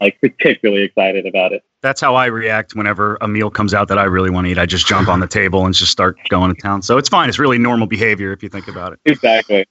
like 0.00 0.20
particularly 0.20 0.82
excited 0.82 1.26
about 1.26 1.52
it. 1.52 1.62
That's 1.82 2.00
how 2.00 2.14
I 2.14 2.26
react 2.26 2.74
whenever 2.74 3.16
a 3.20 3.28
meal 3.28 3.50
comes 3.50 3.74
out 3.74 3.88
that 3.88 3.98
I 3.98 4.04
really 4.04 4.30
want 4.30 4.46
to 4.46 4.50
eat. 4.50 4.58
I 4.58 4.66
just 4.66 4.86
jump 4.86 5.08
on 5.08 5.20
the 5.20 5.26
table 5.26 5.66
and 5.66 5.74
just 5.74 5.92
start 5.92 6.18
going 6.28 6.54
to 6.54 6.60
town. 6.60 6.82
So 6.82 6.98
it's 6.98 7.08
fine. 7.08 7.28
It's 7.28 7.38
really 7.38 7.58
normal 7.58 7.86
behavior 7.86 8.32
if 8.32 8.42
you 8.42 8.48
think 8.48 8.68
about 8.68 8.92
it. 8.92 9.00
Exactly. 9.04 9.66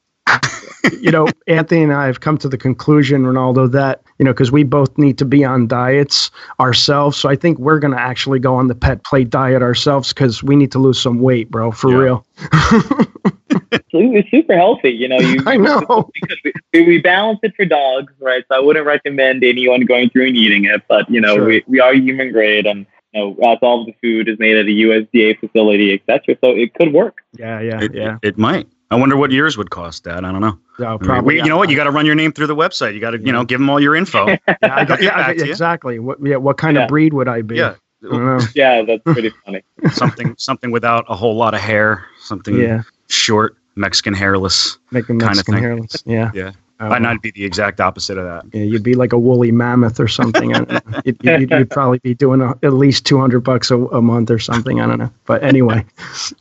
You 0.99 1.11
know, 1.11 1.27
Anthony 1.47 1.83
and 1.83 1.93
I 1.93 2.05
have 2.07 2.19
come 2.19 2.37
to 2.39 2.49
the 2.49 2.57
conclusion, 2.57 3.23
Ronaldo, 3.23 3.71
that, 3.71 4.01
you 4.19 4.25
know, 4.25 4.31
because 4.33 4.51
we 4.51 4.63
both 4.63 4.97
need 4.97 5.17
to 5.17 5.25
be 5.25 5.43
on 5.43 5.67
diets 5.67 6.29
ourselves. 6.59 7.17
So 7.17 7.29
I 7.29 7.35
think 7.35 7.57
we're 7.59 7.79
going 7.79 7.93
to 7.93 7.99
actually 7.99 8.39
go 8.39 8.55
on 8.55 8.67
the 8.67 8.75
pet 8.75 9.03
plate 9.03 9.29
diet 9.29 9.61
ourselves 9.61 10.13
because 10.13 10.43
we 10.43 10.55
need 10.55 10.71
to 10.73 10.79
lose 10.79 10.99
some 10.99 11.19
weight, 11.19 11.49
bro, 11.49 11.71
for 11.71 11.97
real. 11.97 12.25
So 13.91 13.99
it 13.99 14.07
was 14.11 14.23
super 14.31 14.55
healthy, 14.55 14.89
you 14.89 15.07
know. 15.07 15.19
You, 15.19 15.37
I 15.45 15.57
know. 15.57 16.09
because 16.13 16.37
we, 16.73 16.81
we 16.87 17.01
balance 17.01 17.39
it 17.43 17.53
for 17.55 17.65
dogs, 17.65 18.11
right? 18.19 18.43
So 18.49 18.57
I 18.57 18.59
wouldn't 18.59 18.85
recommend 18.85 19.43
anyone 19.43 19.81
going 19.81 20.09
through 20.09 20.27
and 20.27 20.35
eating 20.35 20.65
it, 20.65 20.81
but 20.87 21.09
you 21.09 21.21
know, 21.21 21.35
Sure. 21.35 21.45
we, 21.45 21.63
we 21.67 21.79
are 21.79 21.93
human 21.93 22.31
grade, 22.31 22.65
and 22.65 22.85
you 23.13 23.19
know, 23.21 23.57
all 23.61 23.81
of 23.81 23.85
the 23.85 23.93
food 24.01 24.27
is 24.27 24.39
made 24.39 24.57
at 24.57 24.65
a 24.65 24.69
USDA 24.69 25.39
facility, 25.39 25.93
etc. 25.93 26.35
So 26.43 26.51
it 26.51 26.73
could 26.73 26.91
work. 26.91 27.19
Yeah, 27.37 27.59
yeah, 27.61 27.83
It, 27.83 27.93
yeah. 27.93 28.17
it 28.23 28.37
might. 28.37 28.67
I 28.93 28.95
wonder 28.97 29.17
what 29.17 29.31
yours 29.31 29.57
would 29.57 29.69
cost, 29.69 30.03
Dad. 30.03 30.23
I 30.23 30.31
don't 30.31 30.41
know. 30.41 30.57
Oh, 30.79 30.85
I 30.85 30.89
mean, 30.91 30.99
probably. 30.99 31.35
we- 31.35 31.41
you 31.43 31.49
know 31.49 31.57
what? 31.57 31.69
You 31.69 31.75
got 31.75 31.85
to 31.85 31.91
run 31.91 32.05
your 32.05 32.15
name 32.15 32.31
through 32.31 32.47
the 32.47 32.55
website. 32.55 32.93
You 32.93 32.99
got 32.99 33.11
to, 33.11 33.19
you 33.19 33.31
know, 33.31 33.43
give 33.43 33.59
them 33.59 33.69
all 33.69 33.79
your 33.79 33.95
info. 33.95 34.27
Yeah, 34.47 34.55
I 34.61 34.85
got, 34.85 35.01
yeah, 35.01 35.17
I 35.27 35.33
got- 35.33 35.47
exactly. 35.47 35.99
What, 35.99 36.17
yeah, 36.25 36.35
what 36.37 36.57
kind 36.57 36.75
Yeah. 36.77 36.83
of 36.83 36.89
breed 36.89 37.13
would 37.13 37.27
I 37.27 37.41
be? 37.41 37.55
Yeah. 37.57 37.75
I. 38.11 38.47
Yeah, 38.55 38.81
that's 38.83 39.01
pretty 39.03 39.31
funny. 39.45 39.61
something, 39.91 40.35
something 40.37 40.71
without 40.71 41.05
a 41.09 41.15
whole 41.15 41.35
lot 41.35 41.53
of 41.53 41.61
hair. 41.61 42.05
Something 42.21 42.57
Yeah. 42.59 42.83
short, 43.09 43.55
Mexican 43.75 44.13
hairless. 44.13 44.77
Make 44.91 45.07
them 45.07 45.17
Kinda 45.19 45.35
Mexican 45.35 45.53
thing. 45.55 45.63
hairless. 45.63 46.03
Yeah. 46.05 46.31
Yeah. 46.33 46.51
Oh, 46.79 46.91
and 46.91 47.07
I'd 47.07 47.21
be 47.21 47.31
the 47.31 47.45
exact 47.45 47.79
opposite 47.79 48.17
of 48.17 48.25
that. 48.25 48.45
Yeah, 48.53 48.63
you'd 48.65 48.83
be 48.83 48.95
like 48.95 49.13
a 49.13 49.17
woolly 49.17 49.51
mammoth 49.51 49.99
or 49.99 50.07
something. 50.07 50.53
I 50.55 50.59
don't 50.63 50.71
know. 50.71 51.01
You'd, 51.05 51.17
you'd, 51.23 51.51
you'd 51.51 51.69
probably 51.69 51.99
be 51.99 52.13
doing 52.13 52.41
a, 52.41 52.49
at 52.63 52.73
least 52.73 53.05
200 53.05 53.41
bucks 53.41 53.71
a, 53.71 53.77
a 53.77 54.01
month 54.01 54.31
or 54.31 54.39
something. 54.39 54.81
I 54.81 54.87
don't 54.87 54.99
know. 54.99 55.11
But 55.25 55.43
anyway. 55.43 55.85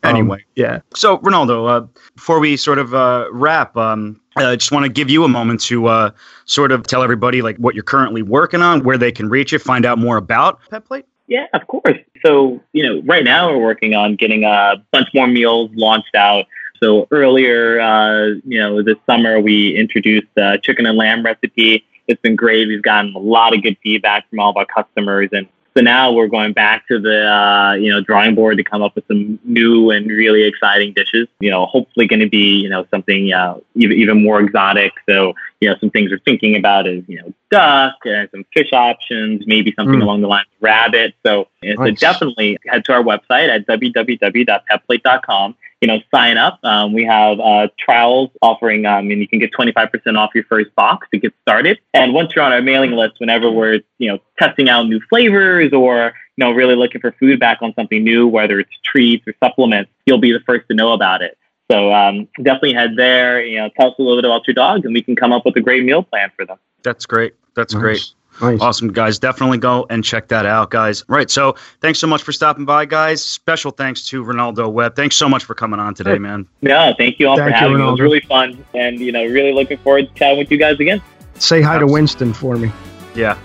Um, 0.04 0.16
Anyway. 0.16 0.44
yeah. 0.56 0.80
So, 0.94 1.18
Ronaldo, 1.18 1.68
uh, 1.68 1.86
before 2.14 2.40
we 2.40 2.56
sort 2.56 2.78
of 2.78 2.94
uh, 2.94 3.26
wrap, 3.30 3.76
um, 3.76 4.20
I 4.36 4.56
just 4.56 4.72
want 4.72 4.84
to 4.84 4.92
give 4.92 5.08
you 5.10 5.24
a 5.24 5.28
moment 5.28 5.60
to 5.62 5.86
uh, 5.86 6.10
sort 6.44 6.72
of 6.72 6.86
tell 6.86 7.02
everybody 7.02 7.40
like 7.42 7.56
what 7.58 7.74
you're 7.74 7.84
currently 7.84 8.22
working 8.22 8.62
on, 8.62 8.82
where 8.84 8.98
they 8.98 9.12
can 9.12 9.28
reach 9.28 9.52
you, 9.52 9.58
find 9.58 9.86
out 9.86 9.98
more 9.98 10.16
about 10.16 10.60
Pet 10.70 10.84
Plate. 10.84 11.04
Yeah, 11.28 11.46
of 11.54 11.66
course. 11.68 11.98
So, 12.24 12.60
you 12.72 12.82
know, 12.82 13.00
right 13.02 13.24
now 13.24 13.48
we're 13.50 13.62
working 13.62 13.94
on 13.94 14.16
getting 14.16 14.44
a 14.44 14.74
bunch 14.90 15.08
more 15.14 15.26
meals 15.26 15.70
launched 15.74 16.14
out. 16.14 16.46
So 16.82 17.06
earlier, 17.12 17.80
uh, 17.80 18.40
you 18.44 18.58
know, 18.58 18.82
this 18.82 18.96
summer 19.06 19.38
we 19.40 19.76
introduced 19.76 20.26
the 20.34 20.58
chicken 20.62 20.84
and 20.86 20.98
lamb 20.98 21.24
recipe. 21.24 21.84
It's 22.08 22.20
been 22.20 22.34
great. 22.34 22.66
We've 22.66 22.82
gotten 22.82 23.14
a 23.14 23.18
lot 23.18 23.54
of 23.54 23.62
good 23.62 23.76
feedback 23.82 24.28
from 24.28 24.40
all 24.40 24.50
of 24.50 24.56
our 24.56 24.66
customers, 24.66 25.28
and 25.32 25.46
so 25.76 25.80
now 25.82 26.12
we're 26.12 26.26
going 26.26 26.52
back 26.52 26.86
to 26.88 26.98
the 26.98 27.24
uh, 27.30 27.74
you 27.74 27.88
know 27.90 28.00
drawing 28.00 28.34
board 28.34 28.56
to 28.58 28.64
come 28.64 28.82
up 28.82 28.96
with 28.96 29.06
some 29.06 29.38
new 29.44 29.90
and 29.90 30.08
really 30.10 30.42
exciting 30.42 30.92
dishes. 30.92 31.28
You 31.38 31.50
know, 31.50 31.66
hopefully 31.66 32.08
going 32.08 32.20
to 32.20 32.28
be 32.28 32.56
you 32.56 32.68
know 32.68 32.84
something 32.90 33.32
uh, 33.32 33.58
even 33.76 33.96
even 33.96 34.22
more 34.22 34.40
exotic. 34.40 34.92
So 35.08 35.34
you 35.60 35.68
know, 35.70 35.76
some 35.78 35.90
things 35.90 36.10
we're 36.10 36.18
thinking 36.18 36.56
about 36.56 36.88
is 36.88 37.04
you 37.06 37.18
know 37.22 37.32
duck 37.52 37.94
and 38.04 38.28
some 38.32 38.44
fish 38.52 38.72
options, 38.72 39.44
maybe 39.46 39.72
something 39.78 40.00
Mm. 40.00 40.02
along 40.02 40.20
the 40.22 40.26
lines 40.28 40.48
of 40.56 40.62
rabbit. 40.62 41.14
So, 41.24 41.42
uh, 41.64 41.76
so 41.76 41.90
definitely 41.92 42.58
head 42.66 42.84
to 42.86 42.92
our 42.94 43.02
website 43.04 43.48
at 43.48 43.66
www.petplate.com. 43.68 45.54
You 45.82 45.88
know, 45.88 45.98
sign 46.14 46.38
up. 46.38 46.60
Um, 46.62 46.92
we 46.92 47.04
have 47.04 47.38
uh, 47.40 47.68
trials 47.78 48.30
offering, 48.40 48.86
um, 48.86 49.10
and 49.10 49.20
you 49.20 49.28
can 49.28 49.38
get 49.38 49.52
25% 49.52 50.16
off 50.16 50.30
your 50.34 50.44
first 50.44 50.74
box 50.76 51.08
to 51.12 51.18
get 51.18 51.34
started. 51.42 51.78
And 51.92 52.14
once 52.14 52.32
you're 52.34 52.44
on 52.44 52.52
our 52.52 52.62
mailing 52.62 52.92
list, 52.92 53.14
whenever 53.18 53.50
we're 53.50 53.80
you 53.98 54.08
know 54.08 54.18
testing 54.38 54.68
out 54.68 54.84
new 54.84 55.00
flavors 55.10 55.72
or 55.72 56.14
you 56.36 56.44
know 56.44 56.52
really 56.52 56.76
looking 56.76 57.00
for 57.00 57.12
feedback 57.18 57.58
on 57.60 57.74
something 57.74 58.02
new, 58.02 58.26
whether 58.26 58.60
it's 58.60 58.70
treats 58.84 59.26
or 59.26 59.34
supplements, 59.42 59.90
you'll 60.06 60.18
be 60.18 60.32
the 60.32 60.40
first 60.46 60.68
to 60.68 60.74
know 60.74 60.92
about 60.92 61.20
it. 61.20 61.36
So 61.70 61.92
um, 61.92 62.28
definitely 62.36 62.74
head 62.74 62.96
there. 62.96 63.44
You 63.44 63.58
know, 63.58 63.70
tell 63.76 63.88
us 63.88 63.94
a 63.98 64.02
little 64.02 64.18
bit 64.18 64.24
about 64.24 64.46
your 64.46 64.54
dogs, 64.54 64.84
and 64.84 64.94
we 64.94 65.02
can 65.02 65.16
come 65.16 65.32
up 65.32 65.44
with 65.44 65.56
a 65.56 65.60
great 65.60 65.84
meal 65.84 66.02
plan 66.02 66.30
for 66.36 66.46
them. 66.46 66.58
That's 66.82 67.06
great. 67.06 67.34
That's 67.54 67.74
great. 67.74 68.12
Nice. 68.40 68.52
Nice. 68.52 68.60
Awesome, 68.60 68.92
guys. 68.92 69.18
Definitely 69.18 69.58
go 69.58 69.86
and 69.90 70.02
check 70.02 70.28
that 70.28 70.46
out, 70.46 70.70
guys. 70.70 71.04
Right. 71.08 71.30
So 71.30 71.54
thanks 71.80 71.98
so 71.98 72.06
much 72.06 72.22
for 72.22 72.32
stopping 72.32 72.64
by, 72.64 72.84
guys. 72.86 73.22
Special 73.22 73.70
thanks 73.70 74.06
to 74.08 74.24
Ronaldo 74.24 74.72
Webb. 74.72 74.96
Thanks 74.96 75.16
so 75.16 75.28
much 75.28 75.44
for 75.44 75.54
coming 75.54 75.78
on 75.80 75.94
today, 75.94 76.18
man. 76.18 76.46
No, 76.62 76.94
thank 76.98 77.18
you 77.20 77.28
all 77.28 77.36
Thank 77.36 77.50
for 77.50 77.50
you, 77.50 77.56
having 77.56 77.78
me. 77.78 77.86
It 77.86 77.90
was 77.90 78.00
really 78.00 78.20
fun, 78.20 78.64
and 78.74 78.98
you 79.00 79.12
know, 79.12 79.24
really 79.24 79.52
looking 79.52 79.78
forward 79.78 80.08
to 80.08 80.14
chatting 80.14 80.38
with 80.38 80.50
you 80.50 80.58
guys 80.58 80.80
again. 80.80 81.02
Say 81.38 81.60
hi 81.62 81.78
to 81.78 81.86
Winston 81.86 82.32
for 82.32 82.56
me. 82.56 82.70
Yeah. 83.14 83.36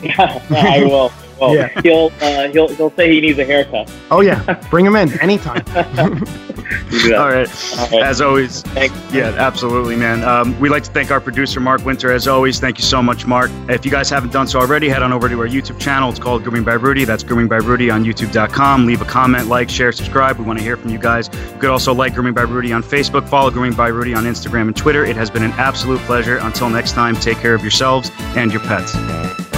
I 0.50 0.84
will. 0.86 1.12
Well, 1.42 1.54
Yeah. 1.54 1.82
he'll 1.82 2.10
uh, 2.22 2.48
he'll 2.48 2.70
he'll 2.70 2.92
say 2.92 3.12
he 3.12 3.20
needs 3.20 3.38
a 3.38 3.44
haircut. 3.44 3.92
Oh, 4.10 4.22
yeah. 4.22 4.54
Bring 4.70 4.86
him 4.86 4.96
in 4.96 5.20
anytime. 5.20 5.62
Yeah. 7.08 7.18
All 7.18 7.30
right. 7.30 7.50
All 7.78 8.00
right. 8.00 8.08
As 8.08 8.22
always. 8.22 8.62
Thanks. 8.62 8.96
Yeah, 9.14 9.34
absolutely, 9.38 9.96
man. 9.96 10.24
Um, 10.24 10.60
we'd 10.60 10.70
like 10.70 10.84
to 10.84 10.92
thank 10.92 11.12
our 11.12 11.22
producer, 11.22 11.60
Mark 11.60 11.86
Winter, 11.86 12.12
as 12.12 12.28
always. 12.28 12.60
Thank 12.60 12.78
you 12.78 12.84
so 12.84 13.02
much, 13.04 13.26
Mark. 13.26 13.50
If 13.70 13.86
you 13.86 13.92
guys 13.92 14.10
haven't 14.10 14.34
done 14.34 14.48
so 14.48 14.60
already, 14.60 14.90
head 14.90 15.04
on 15.04 15.14
over 15.14 15.30
to 15.30 15.40
our 15.40 15.48
YouTube 15.48 15.80
channel. 15.80 16.10
It's 16.10 16.20
called 16.20 16.44
Grooming 16.44 16.64
by 16.64 16.74
Rudy. 16.74 17.06
That's 17.06 17.24
Grooming 17.24 17.48
by 17.48 17.58
Rudy 17.58 17.90
on 17.90 18.04
YouTube.com. 18.04 18.86
Leave 18.86 19.02
a 19.02 19.06
comment, 19.06 19.48
like, 19.48 19.70
share, 19.70 19.92
subscribe. 19.92 20.38
We 20.40 20.46
want 20.46 20.60
to 20.60 20.66
hear 20.66 20.76
from 20.76 20.90
you 20.90 20.98
guys. 20.98 21.30
You 21.54 21.60
could 21.60 21.70
also 21.70 21.94
like 21.94 22.16
Grooming 22.16 22.34
by 22.34 22.42
Rudy 22.42 22.74
on 22.74 22.84
Facebook, 22.84 23.28
follow 23.30 23.50
Grooming 23.52 23.74
by 23.74 23.88
Rudy 23.90 24.14
on 24.14 24.26
Instagram 24.26 24.68
and 24.68 24.76
Twitter. 24.76 25.06
It 25.06 25.16
has 25.16 25.30
been 25.30 25.44
an 25.44 25.54
absolute 25.54 26.00
pleasure. 26.02 26.38
Until 26.38 26.70
next 26.70 26.92
time, 26.94 27.16
take 27.16 27.38
care 27.38 27.54
of 27.54 27.62
yourselves 27.62 28.12
and 28.36 28.52
your 28.52 28.62
pets. 28.62 28.96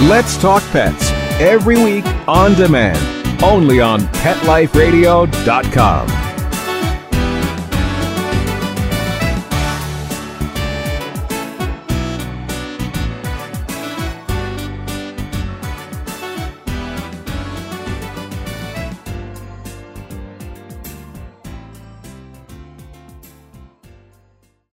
Let's 0.02 0.36
Talk 0.40 0.62
Pets 0.70 1.10
every 1.40 1.82
week 1.82 2.04
on 2.28 2.54
demand, 2.54 2.98
only 3.42 3.80
on 3.80 4.00
PetLifeRadio.com. 4.00 6.29